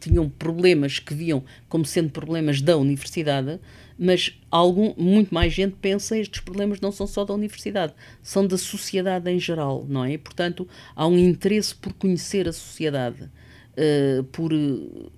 [0.00, 3.60] tinham problemas que viam como sendo problemas da universidade,
[3.98, 8.56] mas algum, muito mais gente pensa estes problemas não são só da universidade, são da
[8.56, 10.16] sociedade em geral, não é?
[10.16, 15.12] Portanto, há um interesse por conhecer a sociedade, uh, por uh,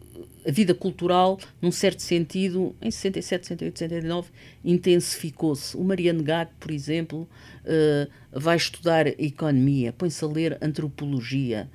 [0.47, 4.31] a vida cultural, num certo sentido, em 67, 68, 69,
[4.65, 5.77] intensificou-se.
[5.77, 7.29] O Mariano Gago, por exemplo,
[7.65, 11.69] uh, vai estudar economia, põe-se a ler antropologia,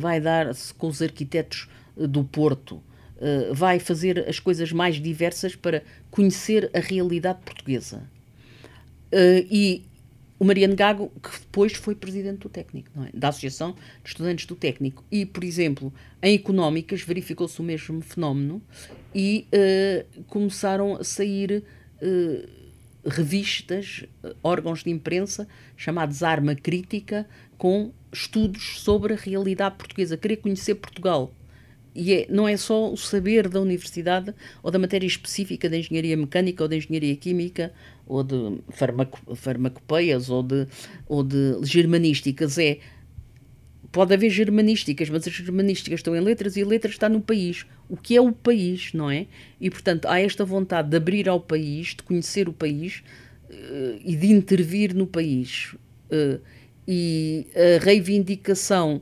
[0.00, 2.76] vai dar-se com os arquitetos do Porto,
[3.22, 8.02] uh, vai fazer as coisas mais diversas para conhecer a realidade portuguesa.
[9.12, 9.84] Uh, e
[10.42, 13.16] o Mariano Gago, que depois foi presidente do técnico, é?
[13.16, 15.04] da Associação de Estudantes do Técnico.
[15.08, 18.60] E, por exemplo, em económicas verificou-se o mesmo fenómeno
[19.14, 21.62] e uh, começaram a sair
[22.02, 22.48] uh,
[23.08, 27.24] revistas, uh, órgãos de imprensa, chamados Arma Crítica,
[27.56, 31.32] com estudos sobre a realidade portuguesa, querer conhecer Portugal.
[31.94, 36.16] E é, não é só o saber da universidade ou da matéria específica de engenharia
[36.16, 37.72] mecânica ou de engenharia química
[38.12, 40.66] ou de farmaco, farmacopeias ou de,
[41.08, 42.58] ou de germanísticas.
[42.58, 42.78] É,
[43.90, 47.64] pode haver germanísticas, mas as germanísticas estão em letras e a letra está no país.
[47.88, 49.26] O que é o país, não é?
[49.58, 53.02] E, portanto, há esta vontade de abrir ao país, de conhecer o país
[53.48, 55.74] uh, e de intervir no país.
[56.10, 56.40] Uh,
[56.86, 59.00] e a reivindicação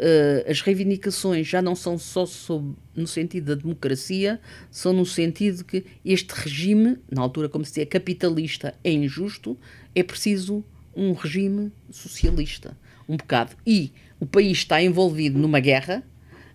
[0.00, 4.40] uh, as reivindicações já não são só sob, no sentido da democracia,
[4.70, 9.56] são no sentido que este regime, na altura, como se dizia, capitalista, é injusto,
[9.94, 10.64] é preciso
[10.96, 12.76] um regime socialista,
[13.08, 13.52] um bocado.
[13.66, 16.02] E o país está envolvido numa guerra,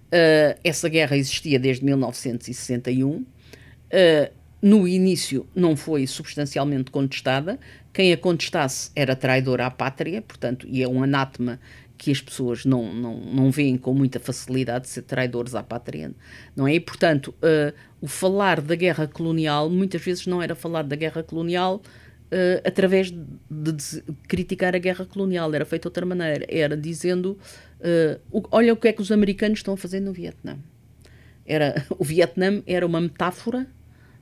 [0.06, 3.10] uh, essa guerra existia desde 1961.
[3.10, 3.26] Uh,
[3.92, 4.32] eh,
[4.62, 7.60] no início não foi substancialmente contestada.
[7.94, 11.60] Quem a contestasse era traidor à pátria, portanto, e é um anátema
[11.98, 16.12] que as pessoas não, não, não veem com muita facilidade ser traidores à pátria,
[16.56, 16.76] não é?
[16.76, 21.24] E, portanto, uh, o falar da guerra colonial muitas vezes não era falar da guerra
[21.24, 21.82] colonial
[22.26, 27.38] uh, através de, de, criticar a guerra colonial, era feito de outra maneira, era dizendo,
[27.80, 30.58] uh, o, olha o que é que os americanos estão a fazer no Vietnã.
[31.46, 33.68] Era, o Vietnã era uma metáfora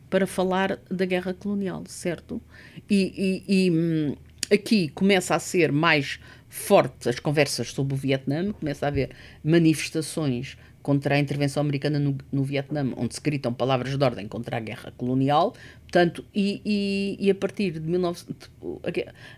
[0.10, 2.40] para falar da guerra colonial, certo?
[2.88, 4.16] E, e, e hum,
[4.52, 6.20] aqui começa a ser mais
[6.54, 9.10] forte as conversas sobre o Vietnã, começa a haver
[9.43, 14.58] manifestações contra a intervenção americana no, no Vietnã, onde se gritam palavras de ordem contra
[14.58, 18.36] a guerra colonial, portanto, e, e, e a partir de 19...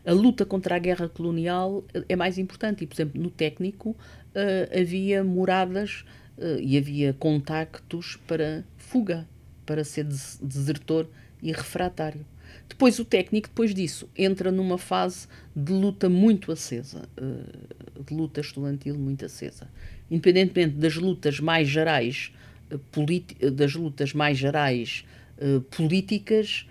[0.05, 3.91] A, a, luta contra a guerra colonial é mais importante, e, por exemplo, no técnico
[3.91, 6.03] uh, havia moradas
[6.38, 9.26] uh, e havia contactos para fuga,
[9.66, 11.07] para ser des desertor
[11.41, 12.26] e refratário.
[12.68, 18.41] Depois o técnico, depois disso, entra numa fase de luta muito acesa, eh, de luta
[18.41, 19.70] estudantil muito acesa.
[20.09, 22.34] Independentemente das lutas mais gerais,
[22.70, 25.05] eh, das lutas mais gerais
[25.38, 26.68] eh, políticas,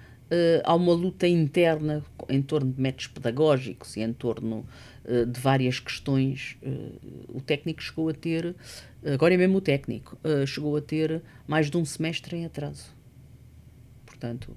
[0.64, 4.66] há uma luta interna em torno de métodos pedagógicos e em torno
[5.04, 6.56] de várias questões.
[7.28, 8.56] o técnico chegou a ter,
[9.04, 12.90] agora é mesmo o técnico, chegou a ter mais de um semestre em atraso.
[14.04, 14.56] Portanto,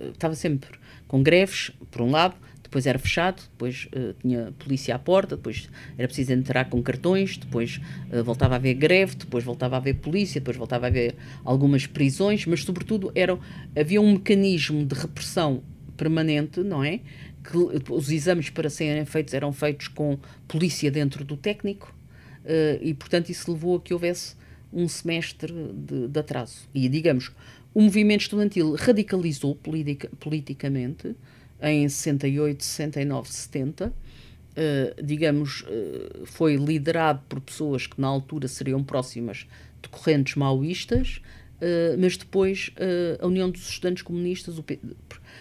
[0.00, 0.70] estava sempre
[1.08, 2.34] com greves, por um lado,
[2.66, 7.36] depois era fechado, depois uh, tinha polícia à porta, depois era preciso entrar com cartões,
[7.36, 7.80] depois
[8.12, 11.14] uh, voltava a haver greve, depois voltava a haver polícia, depois voltava a haver
[11.44, 13.38] algumas prisões, mas sobretudo era,
[13.74, 15.62] havia um mecanismo de repressão
[15.96, 17.00] permanente, não é?
[17.42, 17.56] Que
[17.92, 21.94] os exames para serem feitos eram feitos com polícia dentro do técnico
[22.44, 24.34] uh, e, portanto, isso levou a que houvesse
[24.72, 26.68] um semestre de, de atraso.
[26.74, 27.30] E, digamos,
[27.76, 31.14] o movimento estudantil radicalizou politica, politicamente
[31.60, 33.88] em 68, 69, 70.
[33.88, 39.46] Uh, digamos, uh, foi liderado por pessoas que na altura seriam próximas
[39.82, 41.20] de correntes maoístas,
[41.56, 44.80] uh, mas depois uh, a União dos Estudantes Comunistas, P...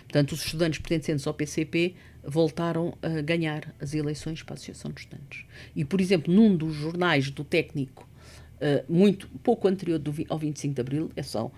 [0.04, 5.00] portanto, os estudantes pertencentes ao PCP, voltaram a ganhar as eleições para a Associação de
[5.00, 5.46] Estudantes.
[5.74, 8.06] E, por exemplo, num dos jornais do técnico,
[8.88, 11.52] muito pouco anterior do, ao 25 de Abril, é só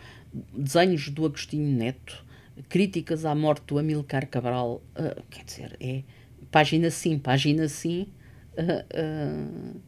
[0.53, 2.25] desenhos do Agostinho Neto,
[2.69, 6.03] críticas à morte do Amilcar Cabral, uh, quer dizer, é
[6.51, 8.07] página sim, página sim,
[8.53, 9.79] uh,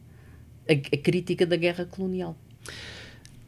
[0.68, 2.36] a, a, crítica da guerra colonial.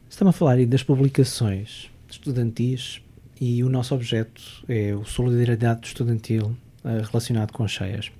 [0.09, 3.01] Estamos a falar aí das publicações estudantis
[3.39, 8.11] e o nosso objeto é o solidariedade estudantil relacionado com as cheias.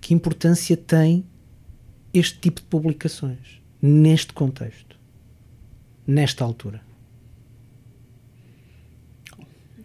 [0.00, 1.24] Que importância tem
[2.12, 4.98] este tipo de publicações neste contexto,
[6.06, 6.80] nesta altura?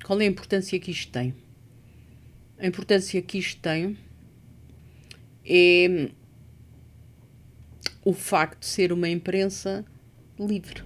[0.06, 1.36] Qual é a importância que isto tem?
[2.58, 3.98] A importância que isto tem
[5.46, 6.12] é
[8.06, 9.84] o facto de ser uma imprensa
[10.40, 10.82] livre.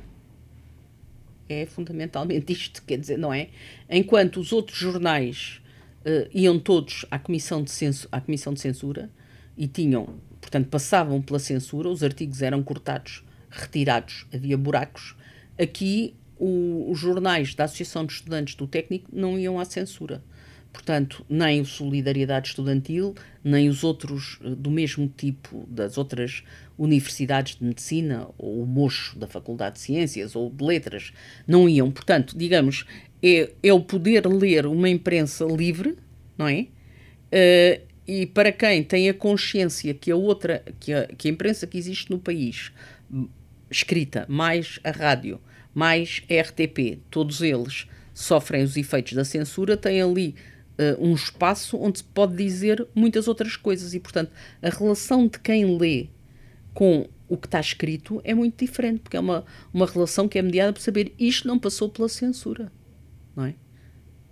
[1.48, 3.50] é fundamentalmente isto, quer dizer, não é?
[3.88, 5.62] Enquanto os outros jornais
[6.00, 9.12] uh, iam todos à comissão, de censo, à comissão de censura
[9.56, 10.20] e tinham,
[10.54, 15.16] portanto, passavam pela censura, os artigos eram cortados, retirados, havia buracos.
[15.60, 20.24] Aqui, o, os jornais da Associação de Estudantes do Técnico não iam à censura.
[20.72, 26.44] Portanto, nem o Solidariedade Estudantil, nem os outros eh, do mesmo tipo das outras
[26.78, 31.14] universidades de medicina, ou o Mocho da Faculdade de Ciências, ou de Letras,
[31.48, 31.92] não iam.
[31.92, 32.86] Portanto, digamos,
[33.24, 35.98] é, é o poder ler uma imprensa livre,
[36.38, 36.68] não é?
[37.32, 41.66] Uh, e para quem tem a consciência que a outra, que a, que a imprensa
[41.66, 42.72] que existe no país,
[43.70, 45.40] escrita, mais a rádio,
[45.74, 50.36] mais a RTP, todos eles sofrem os efeitos da censura, tem ali
[50.78, 54.32] uh, um espaço onde se pode dizer muitas outras coisas e, portanto,
[54.62, 56.10] a relação de quem lê
[56.74, 59.44] com o que está escrito é muito diferente, porque é uma,
[59.74, 62.72] uma relação que é mediada por saber isto não passou pela censura,
[63.36, 63.56] não é?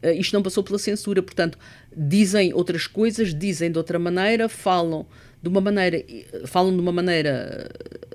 [0.04, 1.58] Uh, isto não passou pela censura, portanto,
[1.96, 5.06] dizem outras coisas, dizem de outra maneira, falam
[5.42, 6.04] de uma maneira,
[6.46, 7.70] falam de uma maneira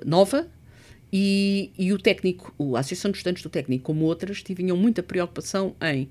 [0.05, 0.47] nova,
[1.11, 5.73] e, e, o técnico, a Associação de Estudantes do Técnico, como outras, tinham muita preocupação
[5.81, 6.09] em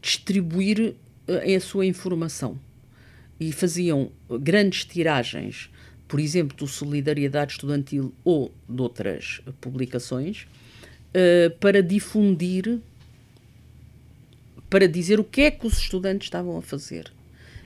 [0.00, 0.94] distribuir
[1.28, 2.58] a sua informação.
[3.38, 4.10] E faziam
[4.40, 5.70] grandes tiragens,
[6.08, 10.46] por exemplo, do Solidariedade Estudantil ou de outras publicações,
[11.14, 12.80] uh, para difundir,
[14.68, 17.12] para dizer o que é que os estudantes estavam a fazer.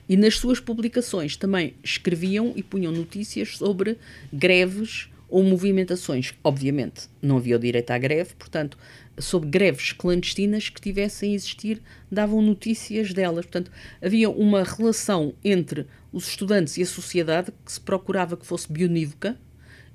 [0.09, 3.98] E nas suas publicações também escreviam e punham notícias sobre
[4.32, 6.34] greves ou movimentações.
[6.44, 8.76] Obviamente, não havia o direito à greve, portanto,
[9.18, 11.80] sobre greves clandestinas que tivessem a existir,
[12.11, 13.46] davam notícias delas.
[13.46, 13.70] Portanto,
[14.03, 19.38] havia uma relação entre os estudantes e a sociedade que se procurava que fosse bionívoca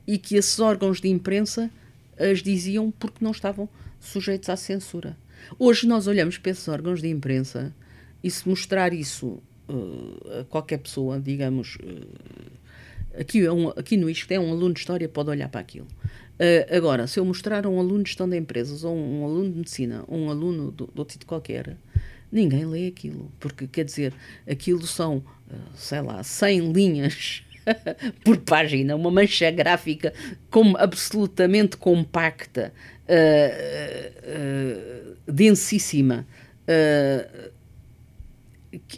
[0.08, 1.70] e que esses órgãos de imprensa
[2.18, 5.16] as diziam porque não estavam sujeitos à censura.
[5.58, 7.74] Hoje nós olhamos para esses órgãos de imprensa
[8.24, 12.58] e se mostrar isso uh, a qualquer pessoa, digamos, uh,
[13.20, 15.88] Aqui, é um, aqui no ISCTE, um aluno de História pode olhar para aquilo.
[16.40, 19.26] Uh, agora, se eu mostrar a um aluno de Gestão de Empresas, ou um, um
[19.26, 21.76] aluno de Medicina, ou um aluno de, outro tipo qualquer,
[22.32, 23.32] ninguém lê aquilo.
[23.40, 24.14] Porque, quer dizer,
[24.48, 25.24] aquilo são,
[25.74, 27.44] sei lá, 100 linhas
[28.24, 30.14] por página, uma mancha gráfica
[30.50, 32.74] como absolutamente compacta,
[33.08, 34.12] uh,
[35.28, 36.26] densíssima,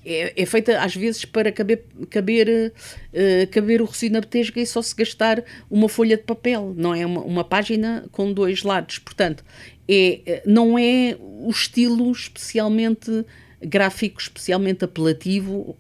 [0.04, 2.74] é, é, feita às vezes para caber, caber,
[3.14, 6.94] uh, caber o recinto na betesga e só se gastar uma folha de papel, não
[6.94, 9.00] é uma, uma página com dois lados.
[9.00, 9.44] Portanto,
[9.88, 13.26] é, não é o estilo especialmente
[13.62, 15.76] gráfico, especialmente apelativo,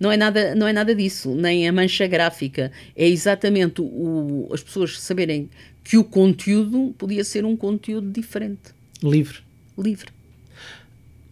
[0.00, 2.72] não é nada, não é nada disso, nem a mancha gráfica.
[2.96, 5.48] É exatamente o, as pessoas saberem
[5.82, 8.74] que o conteúdo podia ser um conteúdo diferente.
[9.02, 9.38] Livre.
[9.76, 10.08] Livre.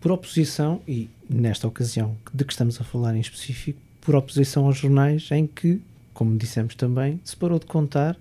[0.00, 4.76] Por oposição, e nesta ocasião de que estamos a falar em específico, por oposição aos
[4.76, 5.80] jornais em que,
[6.12, 8.16] como dissemos também, se parou de contar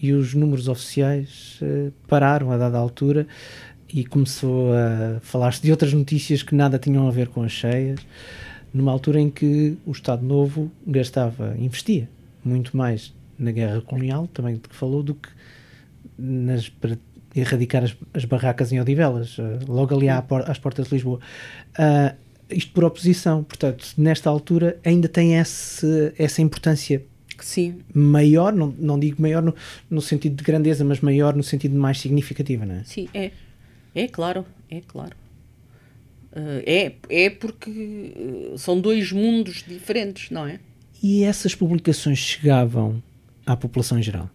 [0.00, 3.26] e os números oficiais uh, pararam a dada altura
[3.92, 8.00] e começou a falar-se de outras notícias que nada tinham a ver com as cheias,
[8.72, 12.08] numa altura em que o Estado Novo gastava, investia
[12.44, 15.28] muito mais na guerra colonial, também de que falou, do que
[16.18, 16.98] nas, para
[17.34, 21.18] erradicar as, as barracas em Odivelas, uh, logo ali às portas de Lisboa.
[21.78, 22.14] Uh,
[22.50, 27.02] isto por oposição, portanto, nesta altura ainda tem esse, essa importância
[27.40, 27.80] Sim.
[27.92, 29.54] maior, não, não digo maior no,
[29.90, 32.84] no sentido de grandeza, mas maior no sentido mais significativa, não é?
[32.84, 33.30] Sim, é.
[33.94, 35.16] É claro, é claro.
[36.32, 37.70] Uh, é, é porque
[38.52, 40.58] uh, são dois mundos diferentes, não é?
[41.02, 43.02] E essas publicações chegavam
[43.46, 44.28] à população em geral?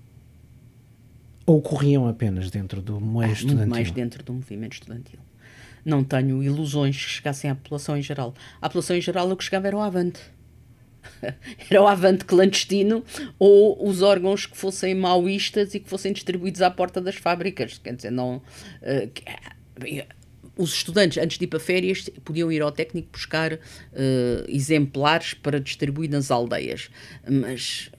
[1.45, 3.57] Ou ocorriam apenas dentro do meio ah, estudantil?
[3.57, 5.19] Muito mais dentro do movimento estudantil
[5.85, 8.33] não tenho ilusões que chegassem à população em geral.
[8.61, 10.19] À população em geral, o que chegava era o avante.
[11.69, 13.03] era o avante clandestino
[13.37, 17.77] ou os órgãos que fossem maoístas e que fossem distribuídos à porta das fábricas.
[17.77, 18.41] Quer dizer, não.
[18.81, 20.19] Uh,
[20.57, 23.57] os estudantes, antes de ir para férias, podiam ir ao técnico buscar uh,
[24.49, 26.89] exemplares para distribuir nas aldeias.
[27.25, 27.89] Mas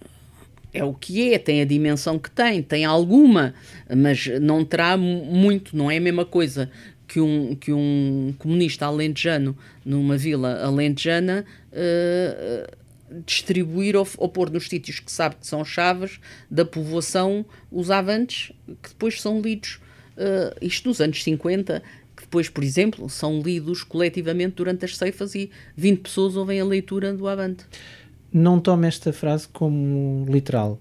[0.73, 3.55] é o que é, tem a dimensão que tem, tem alguma,
[3.97, 6.71] mas não terá muito, não é a mesma coisa
[7.09, 12.80] que um, que um comunista alentejano numa vila alentejana uh,
[13.25, 18.53] distribuir ou, ou pôr nos sítios que sabe que são chaves da povoação os avantes
[18.83, 19.81] que depois são lidos,
[20.17, 21.83] uh, isto nos anos 50,
[22.17, 26.65] que depois, por exemplo, são lidos coletivamente durante as ceifas e 20 pessoas ouvem a
[26.65, 27.65] leitura do avante.
[28.33, 30.81] Não tome esta frase como literal,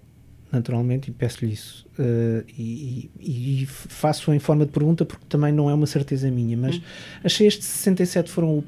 [0.52, 1.88] naturalmente, e peço-lhe isso.
[1.98, 6.30] Uh, e, e, e faço em forma de pergunta porque também não é uma certeza
[6.30, 6.82] minha, mas hum.
[7.24, 8.64] as cheias de 67 foram o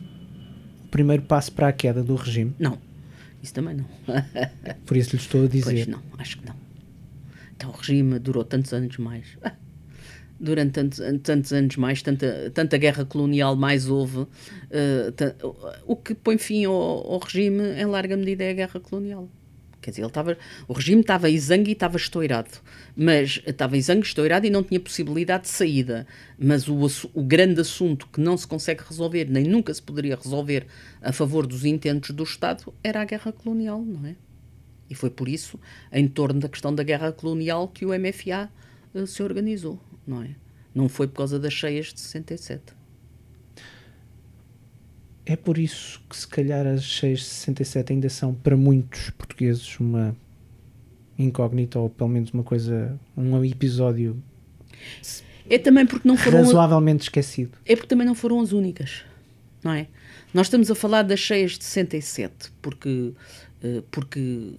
[0.90, 2.54] primeiro passo para a queda do regime?
[2.60, 2.78] Não,
[3.42, 3.86] isso também não.
[4.86, 5.64] Por isso lhe estou a dizer.
[5.64, 6.56] Pois não, acho que não.
[7.56, 9.26] Então o regime durou tantos anos mais.
[10.40, 14.22] Durante tantos, tantos anos mais, tanta, tanta guerra colonial mais houve.
[14.22, 14.28] Uh,
[15.86, 19.30] o que põe fim ao, ao regime, em larga medida, é a guerra colonial.
[19.82, 22.52] Quer dizer, ele estava, o regime estava exangue e estava estourado,
[22.96, 26.06] mas estava exangue, estourado e não tinha possibilidade de saída.
[26.38, 26.78] Mas o,
[27.14, 30.68] o grande assunto que não se consegue resolver, nem nunca se poderia resolver
[31.02, 34.16] a favor dos intentos do Estado, era a guerra colonial, não é?
[34.88, 35.60] E foi por isso,
[35.92, 38.52] em torno da questão da guerra colonial, que o MFA
[38.94, 40.36] uh, eh, se organizou, não é?
[40.76, 42.81] Não foi por causa das cheias de 67.
[45.26, 50.16] É por isso que se calhar as 667 ainda são para muitos portugueses uma
[51.18, 54.22] incógnita ou pelo menos uma coisa, um episódio
[55.50, 57.58] é também porque não foram razoavelmente esquecido.
[57.66, 59.04] É porque também não foram as únicas,
[59.64, 59.88] não é?
[60.34, 63.14] Nós estamos a falar das cheias de 67 porque
[63.64, 64.54] eh, porque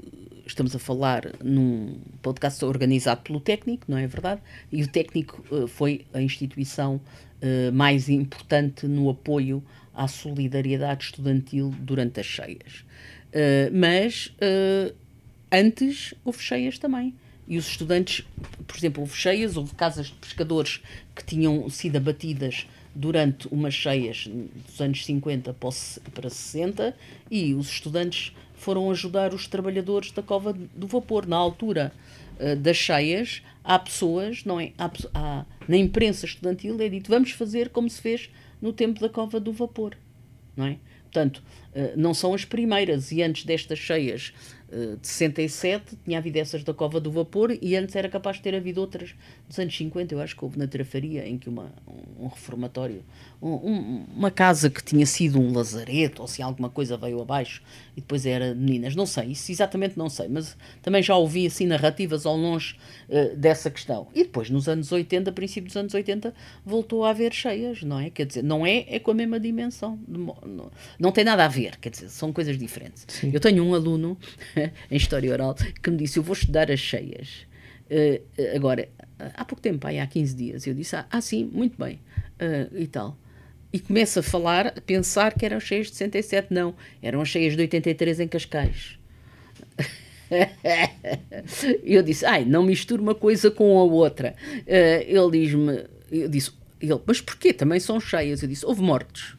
[0.47, 4.41] estamos a falar num podcast organizado pelo técnico, não é verdade?
[4.71, 7.01] E o técnico eh, foi a instituição
[7.41, 9.63] eh, mais importante no apoio
[9.95, 12.85] à solidariedade estudantil durante as cheias.
[13.29, 14.95] Uh, mas uh,
[15.51, 17.15] antes houve cheias também.
[17.47, 18.25] E os estudantes,
[18.67, 20.81] por exemplo, houve cheias, houve casas de pescadores
[21.15, 24.29] que tinham sido abatidas durante umas cheias
[24.67, 25.55] dos anos 50
[26.15, 26.95] para 60
[27.31, 31.27] e os estudantes foram ajudar os trabalhadores da cova do vapor.
[31.27, 31.93] Na altura
[32.39, 34.73] uh, das cheias, há pessoas, não é?
[34.79, 38.31] Há, há, na imprensa estudantil é dito vamos fazer como se fez
[38.63, 39.97] no tempo da cova do vapor,
[40.57, 40.79] não é?
[41.03, 41.43] Portanto,
[41.75, 44.33] eh, não são as primeiras, e antes destas cheias
[45.01, 48.55] de 67 tinha havido essas da Cova do Vapor e antes era capaz de ter
[48.55, 49.15] havido outras
[49.47, 51.71] dos anos 50, eu acho que houve na Trafaria, em que uma,
[52.19, 53.05] um reformatório,
[53.43, 57.63] um, uma casa que tinha sido um lazareto ou se alguma coisa veio abaixo
[57.97, 61.67] e depois era meninas, não sei, isso exatamente não sei, mas também já ouvi assim
[61.67, 62.77] narrativas ao longe
[63.09, 64.09] uh, dessa questão.
[64.15, 66.33] E depois nos anos 80, a princípio dos anos 80,
[66.65, 68.09] voltou a haver cheias, não é?
[68.09, 71.77] Quer dizer, não é, é com a mesma dimensão, não, não tem nada a ver,
[71.79, 73.05] quer dizer, são coisas diferentes.
[73.09, 73.31] Sim.
[73.35, 74.17] Eu tenho um aluno
[74.91, 77.47] em História Oral que me disse: Eu vou estudar as cheias.
[77.91, 78.89] Uh, agora,
[79.35, 82.01] há pouco tempo, aí, há 15 dias, eu disse: Ah, ah sim, muito bem,
[82.41, 83.17] uh, e tal.
[83.73, 86.49] E começa a falar, a pensar que eram cheias de 67.
[86.53, 88.99] Não, eram cheias de 83 em Cascais.
[91.83, 94.35] eu disse: Ai, não misture uma coisa com a outra.
[94.61, 97.53] Uh, ele diz-me: Eu disse, ele, mas porquê?
[97.53, 98.43] Também são cheias.
[98.43, 99.37] Eu disse: Houve mortes.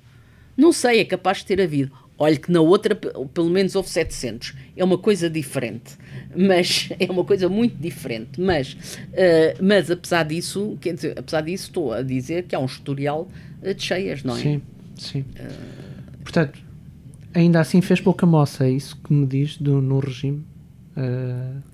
[0.56, 1.92] Não sei, é capaz de ter havido.
[2.24, 4.54] Olha que na outra pelo menos houve 700.
[4.78, 5.98] É uma coisa diferente.
[6.34, 8.40] Mas é uma coisa muito diferente.
[8.40, 12.66] Mas, uh, mas apesar disso, quer dizer, apesar disso, estou a dizer que há um
[12.66, 13.28] historial
[13.62, 14.40] uh, de cheias, não é?
[14.40, 14.62] Sim,
[14.98, 15.20] sim.
[15.20, 16.58] Uh, Portanto,
[17.34, 20.46] ainda assim fez pouca moça, é isso que me diz do, no regime?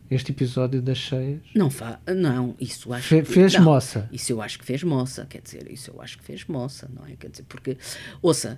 [0.10, 1.42] este episódio das cheias?
[1.54, 4.08] Não, fa não isso acho Fe fez não, moça.
[4.14, 7.06] Isso eu acho que fez moça, quer dizer, isso eu acho que fez moça, não
[7.06, 7.18] é?
[7.18, 7.78] Quer dizer, porque,
[8.22, 8.58] ouça,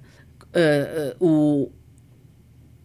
[0.53, 1.71] uh, uh, o,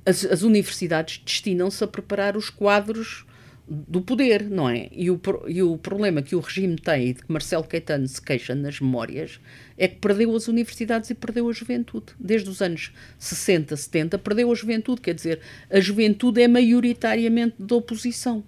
[0.07, 3.27] as, as universidades destinam-se a preparar os quadros
[3.69, 4.89] do poder, não é?
[4.93, 8.23] E o, e o problema que o regime tem, e de que Marcelo Caetano se
[8.23, 9.41] queixa nas memórias,
[9.77, 12.13] é que perdeu as universidades e perdeu a juventude.
[12.19, 15.01] Desde os anos 60, 70, perdeu a juventude.
[15.01, 18.45] Quer dizer, a juventude é maioritariamente de oposição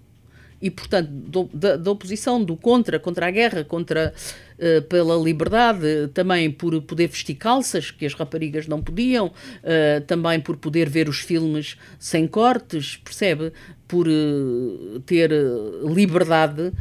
[0.61, 4.13] e, portanto, do, da, da, oposição, do contra, contra a guerra, contra
[4.57, 10.39] uh, pela liberdade, também por poder vestir calças, que as raparigas não podiam, uh, também
[10.39, 13.53] por poder ver os filmes sem cortes, percebe?
[13.87, 15.31] Por uh, ter
[15.83, 16.71] liberdade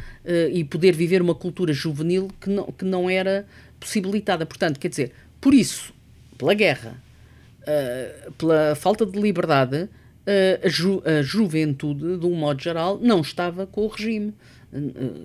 [0.53, 3.47] e poder viver uma cultura juvenil que não, que não era
[3.81, 4.45] possibilitada.
[4.45, 5.95] Portanto, quer dizer, por isso,
[6.37, 7.03] pela guerra,
[8.37, 9.89] pela falta de liberdade,
[10.65, 14.35] a, ju a juventude, de um modo geral, não estava com o regime.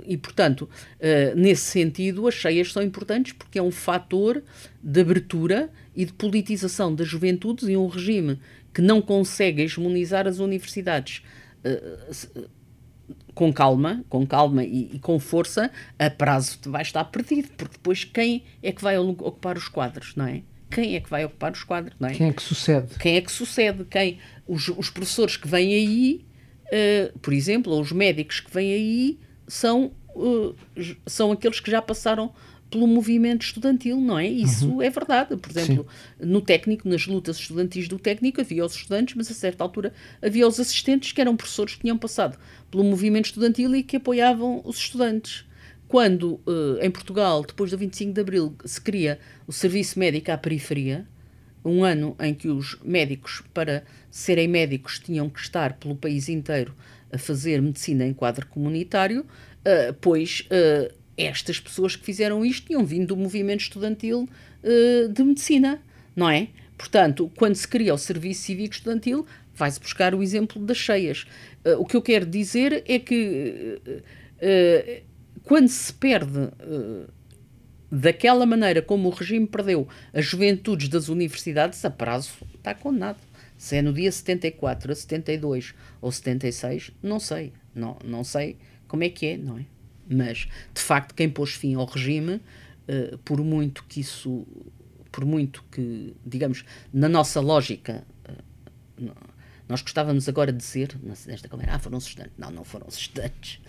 [0.08, 0.70] E, portanto,
[1.36, 4.42] nesse sentido, as cheias são importantes porque é um fator
[4.82, 8.40] de abertura e de politização das juventudes e um regime
[8.74, 11.24] que não consegue hegemonizar as universidades
[13.34, 18.04] com calma, com calma e, e, com força, a prazo vai estar perdido, porque depois
[18.04, 20.44] quem é que vai ocupar os quadros, não é?
[20.74, 22.14] Quem é que vai ocupar os quadros, não é?
[22.14, 22.98] Quem é que sucede?
[23.00, 23.86] Quem é que sucede?
[23.86, 24.20] Quem?
[24.48, 26.26] Os, os professores que vêm aí,
[26.68, 30.56] uh, por exemplo, ou os médicos que vêm aí, são, uh,
[31.06, 32.34] são aqueles que já passaram
[32.74, 34.28] pelo movimento estudantil, não é?
[34.28, 34.82] Isso uhum.
[34.82, 35.38] é verdade.
[35.38, 35.86] Por exemplo,
[36.20, 36.26] Sim.
[36.26, 40.48] no técnico, nas lutas estudantis do técnico, havia os estudantes, mas a certa altura havia
[40.48, 42.36] os assistentes que eram professores que tinham passado
[42.72, 45.46] pelo movimento estudantil e que apoiavam os estudantes.
[45.94, 50.38] Quando uh, em Portugal, depois do 25 de Abril, se cria o Serviço Médico à
[50.40, 51.06] Periferia,
[51.64, 56.74] um ano em que os médicos, para serem médicos, tinham que estar pelo país inteiro
[57.12, 62.84] a fazer medicina em quadro comunitário, uh, pois uh, estas pessoas que fizeram isto tinham
[62.84, 64.28] vindo do movimento estudantil
[65.14, 65.80] de medicina,
[66.16, 66.48] não é?
[66.76, 71.28] Portanto, quando se cria o Serviço Cívico Estudantil, vai-se buscar o exemplo das cheias.
[71.78, 73.80] O que eu quero dizer é que
[75.44, 76.50] quando se perde
[77.92, 83.20] daquela maneira como o regime perdeu as juventudes das universidades, a prazo está condenado.
[83.56, 87.54] Se é no dia 74, a 72 ou 76, não sei.
[87.74, 89.66] Não, não sei como é que é, não é?
[90.10, 94.46] Mas, de facto, quem pôs fim ao regime, uh, por muito que isso,
[95.12, 98.06] por muito que, digamos, na nossa lógica,
[99.00, 99.12] uh,
[99.68, 102.34] nós gostávamos agora de dizer, nesta conversa, ah, foram os estudantes.
[102.38, 103.60] Não, não foram os estudantes.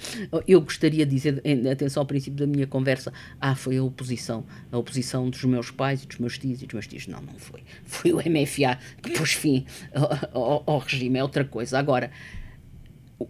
[0.47, 4.79] Eu gostaria de dizer, atenção ao princípio da minha conversa, ah, foi a oposição, a
[4.79, 7.07] oposição dos meus pais e dos meus tios e dos meus tios.
[7.07, 7.63] Não, não foi.
[7.85, 9.67] Foi o MFA que pôs fim
[10.33, 11.79] ao, ao, regime, é outra coisa.
[11.79, 12.11] Agora,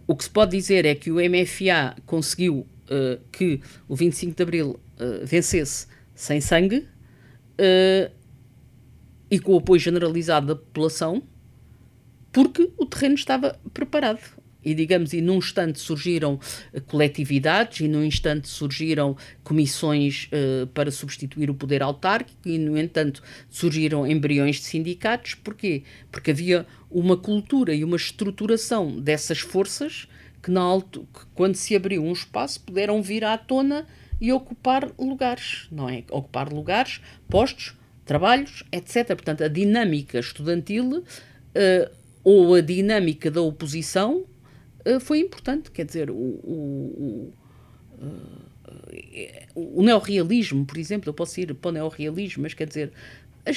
[0.07, 4.43] o que se pode dizer é que o MFA conseguiu uh, que o 25 de
[4.43, 6.77] Abril uh, vencesse sem sangue
[7.59, 8.11] uh,
[9.29, 11.21] e com o apoio generalizado da população,
[12.35, 14.19] porque o terreno estava preparado.
[14.61, 16.37] E, digamos, e num instante surgiram
[16.87, 23.23] coletividades, e num instante surgiram comissões uh, para substituir o poder autárquico, e, no entanto,
[23.49, 25.35] surgiram embriões de sindicatos.
[25.35, 25.83] Porquê?
[26.11, 30.05] Porque havia uma cultura e uma estruturação dessas forças
[30.43, 33.87] que, na alto, que quando se abriu um espaço puderam vir à tona
[34.19, 36.03] e ocupar lugares, não é?
[36.11, 39.07] Ocupar lugares, postos, trabalhos, etc.
[39.07, 44.25] Portanto, a dinâmica estudantil uh, ou a dinâmica da oposição
[44.85, 45.69] uh, foi importante.
[45.69, 47.31] Quer dizer, o, o,
[48.01, 48.55] o, uh,
[49.55, 52.91] o neorrealismo, por exemplo, eu posso ir para o neorrealismo, mas quer dizer,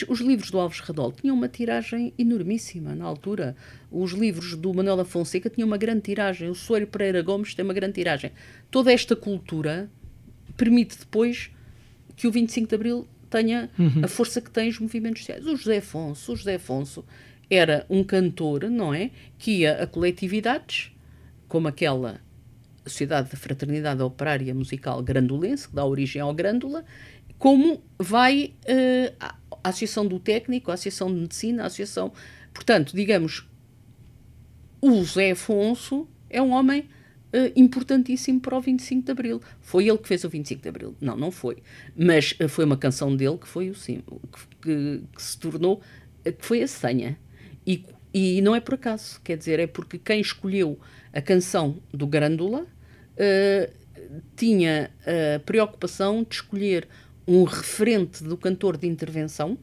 [0.07, 3.57] os livros do Alves Radol tinham uma tiragem enormíssima na altura.
[3.91, 6.51] Os livros do Manuel Fonseca tinham uma grande tiragem.
[6.51, 8.31] O Soeiro Pereira Gomes tem uma grande tiragem.
[8.71, 9.89] Toda esta cultura
[10.59, 11.51] permite depois
[12.14, 14.05] que o 25 de Abril tenha uhum.
[14.05, 15.47] a força que tem os movimentos sociais.
[15.47, 17.03] O José Afonso, o José Afonso
[17.51, 19.11] era um cantor, não é?
[19.38, 20.92] Que ia a coletividades,
[21.46, 22.20] como aquela
[22.86, 26.84] Sociedade da Fraternidade Operária Musical Grandulense, que dá origem ao Grândula,
[27.38, 32.12] como vai uh, a Associação do Técnico, a Associação de Medicina, a Associação.
[32.53, 33.49] Portanto, digamos,
[34.80, 39.42] o José Afonso é um homem uh, importantíssimo para o 25 de Abril.
[39.61, 40.96] Foi ele que fez o 25 de Abril?
[41.01, 41.62] Não, não foi.
[41.96, 45.80] Mas uh, foi uma canção dele que foi o sim, que, que, que se tornou,
[46.24, 47.18] que foi a senha.
[47.69, 50.81] E, e não é por acaso, quer dizer, é porque quem escolheu
[51.12, 52.66] a canção do Grândola
[54.37, 56.89] tinha a preocupação de escolher
[57.27, 59.59] um referente do cantor de intervenção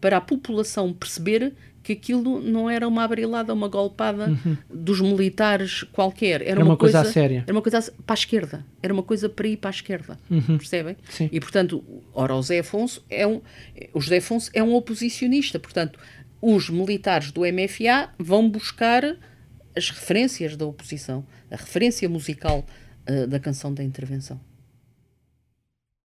[0.00, 4.56] para a população perceber que aquilo não era uma abrilada, uma golpada uhum.
[4.70, 6.40] dos militares qualquer.
[6.40, 7.44] Era, era uma, uma, coisa, coisa séria.
[7.46, 8.64] Era uma coisa para a esquerda.
[8.80, 10.18] Era uma coisa para ir para a esquerda.
[10.30, 10.58] Uhum.
[10.58, 10.96] Percebem?
[11.08, 11.28] Sim.
[11.32, 11.82] E, portanto,
[12.14, 13.40] ora, o José Afonso é um,
[13.92, 15.58] o José Afonso é um oposicionista.
[15.58, 15.98] Portanto,
[16.42, 19.16] os militares do MFA vão buscar
[19.76, 22.66] as referências da oposição, a referência musical
[23.08, 24.40] uh, da canção da intervenção.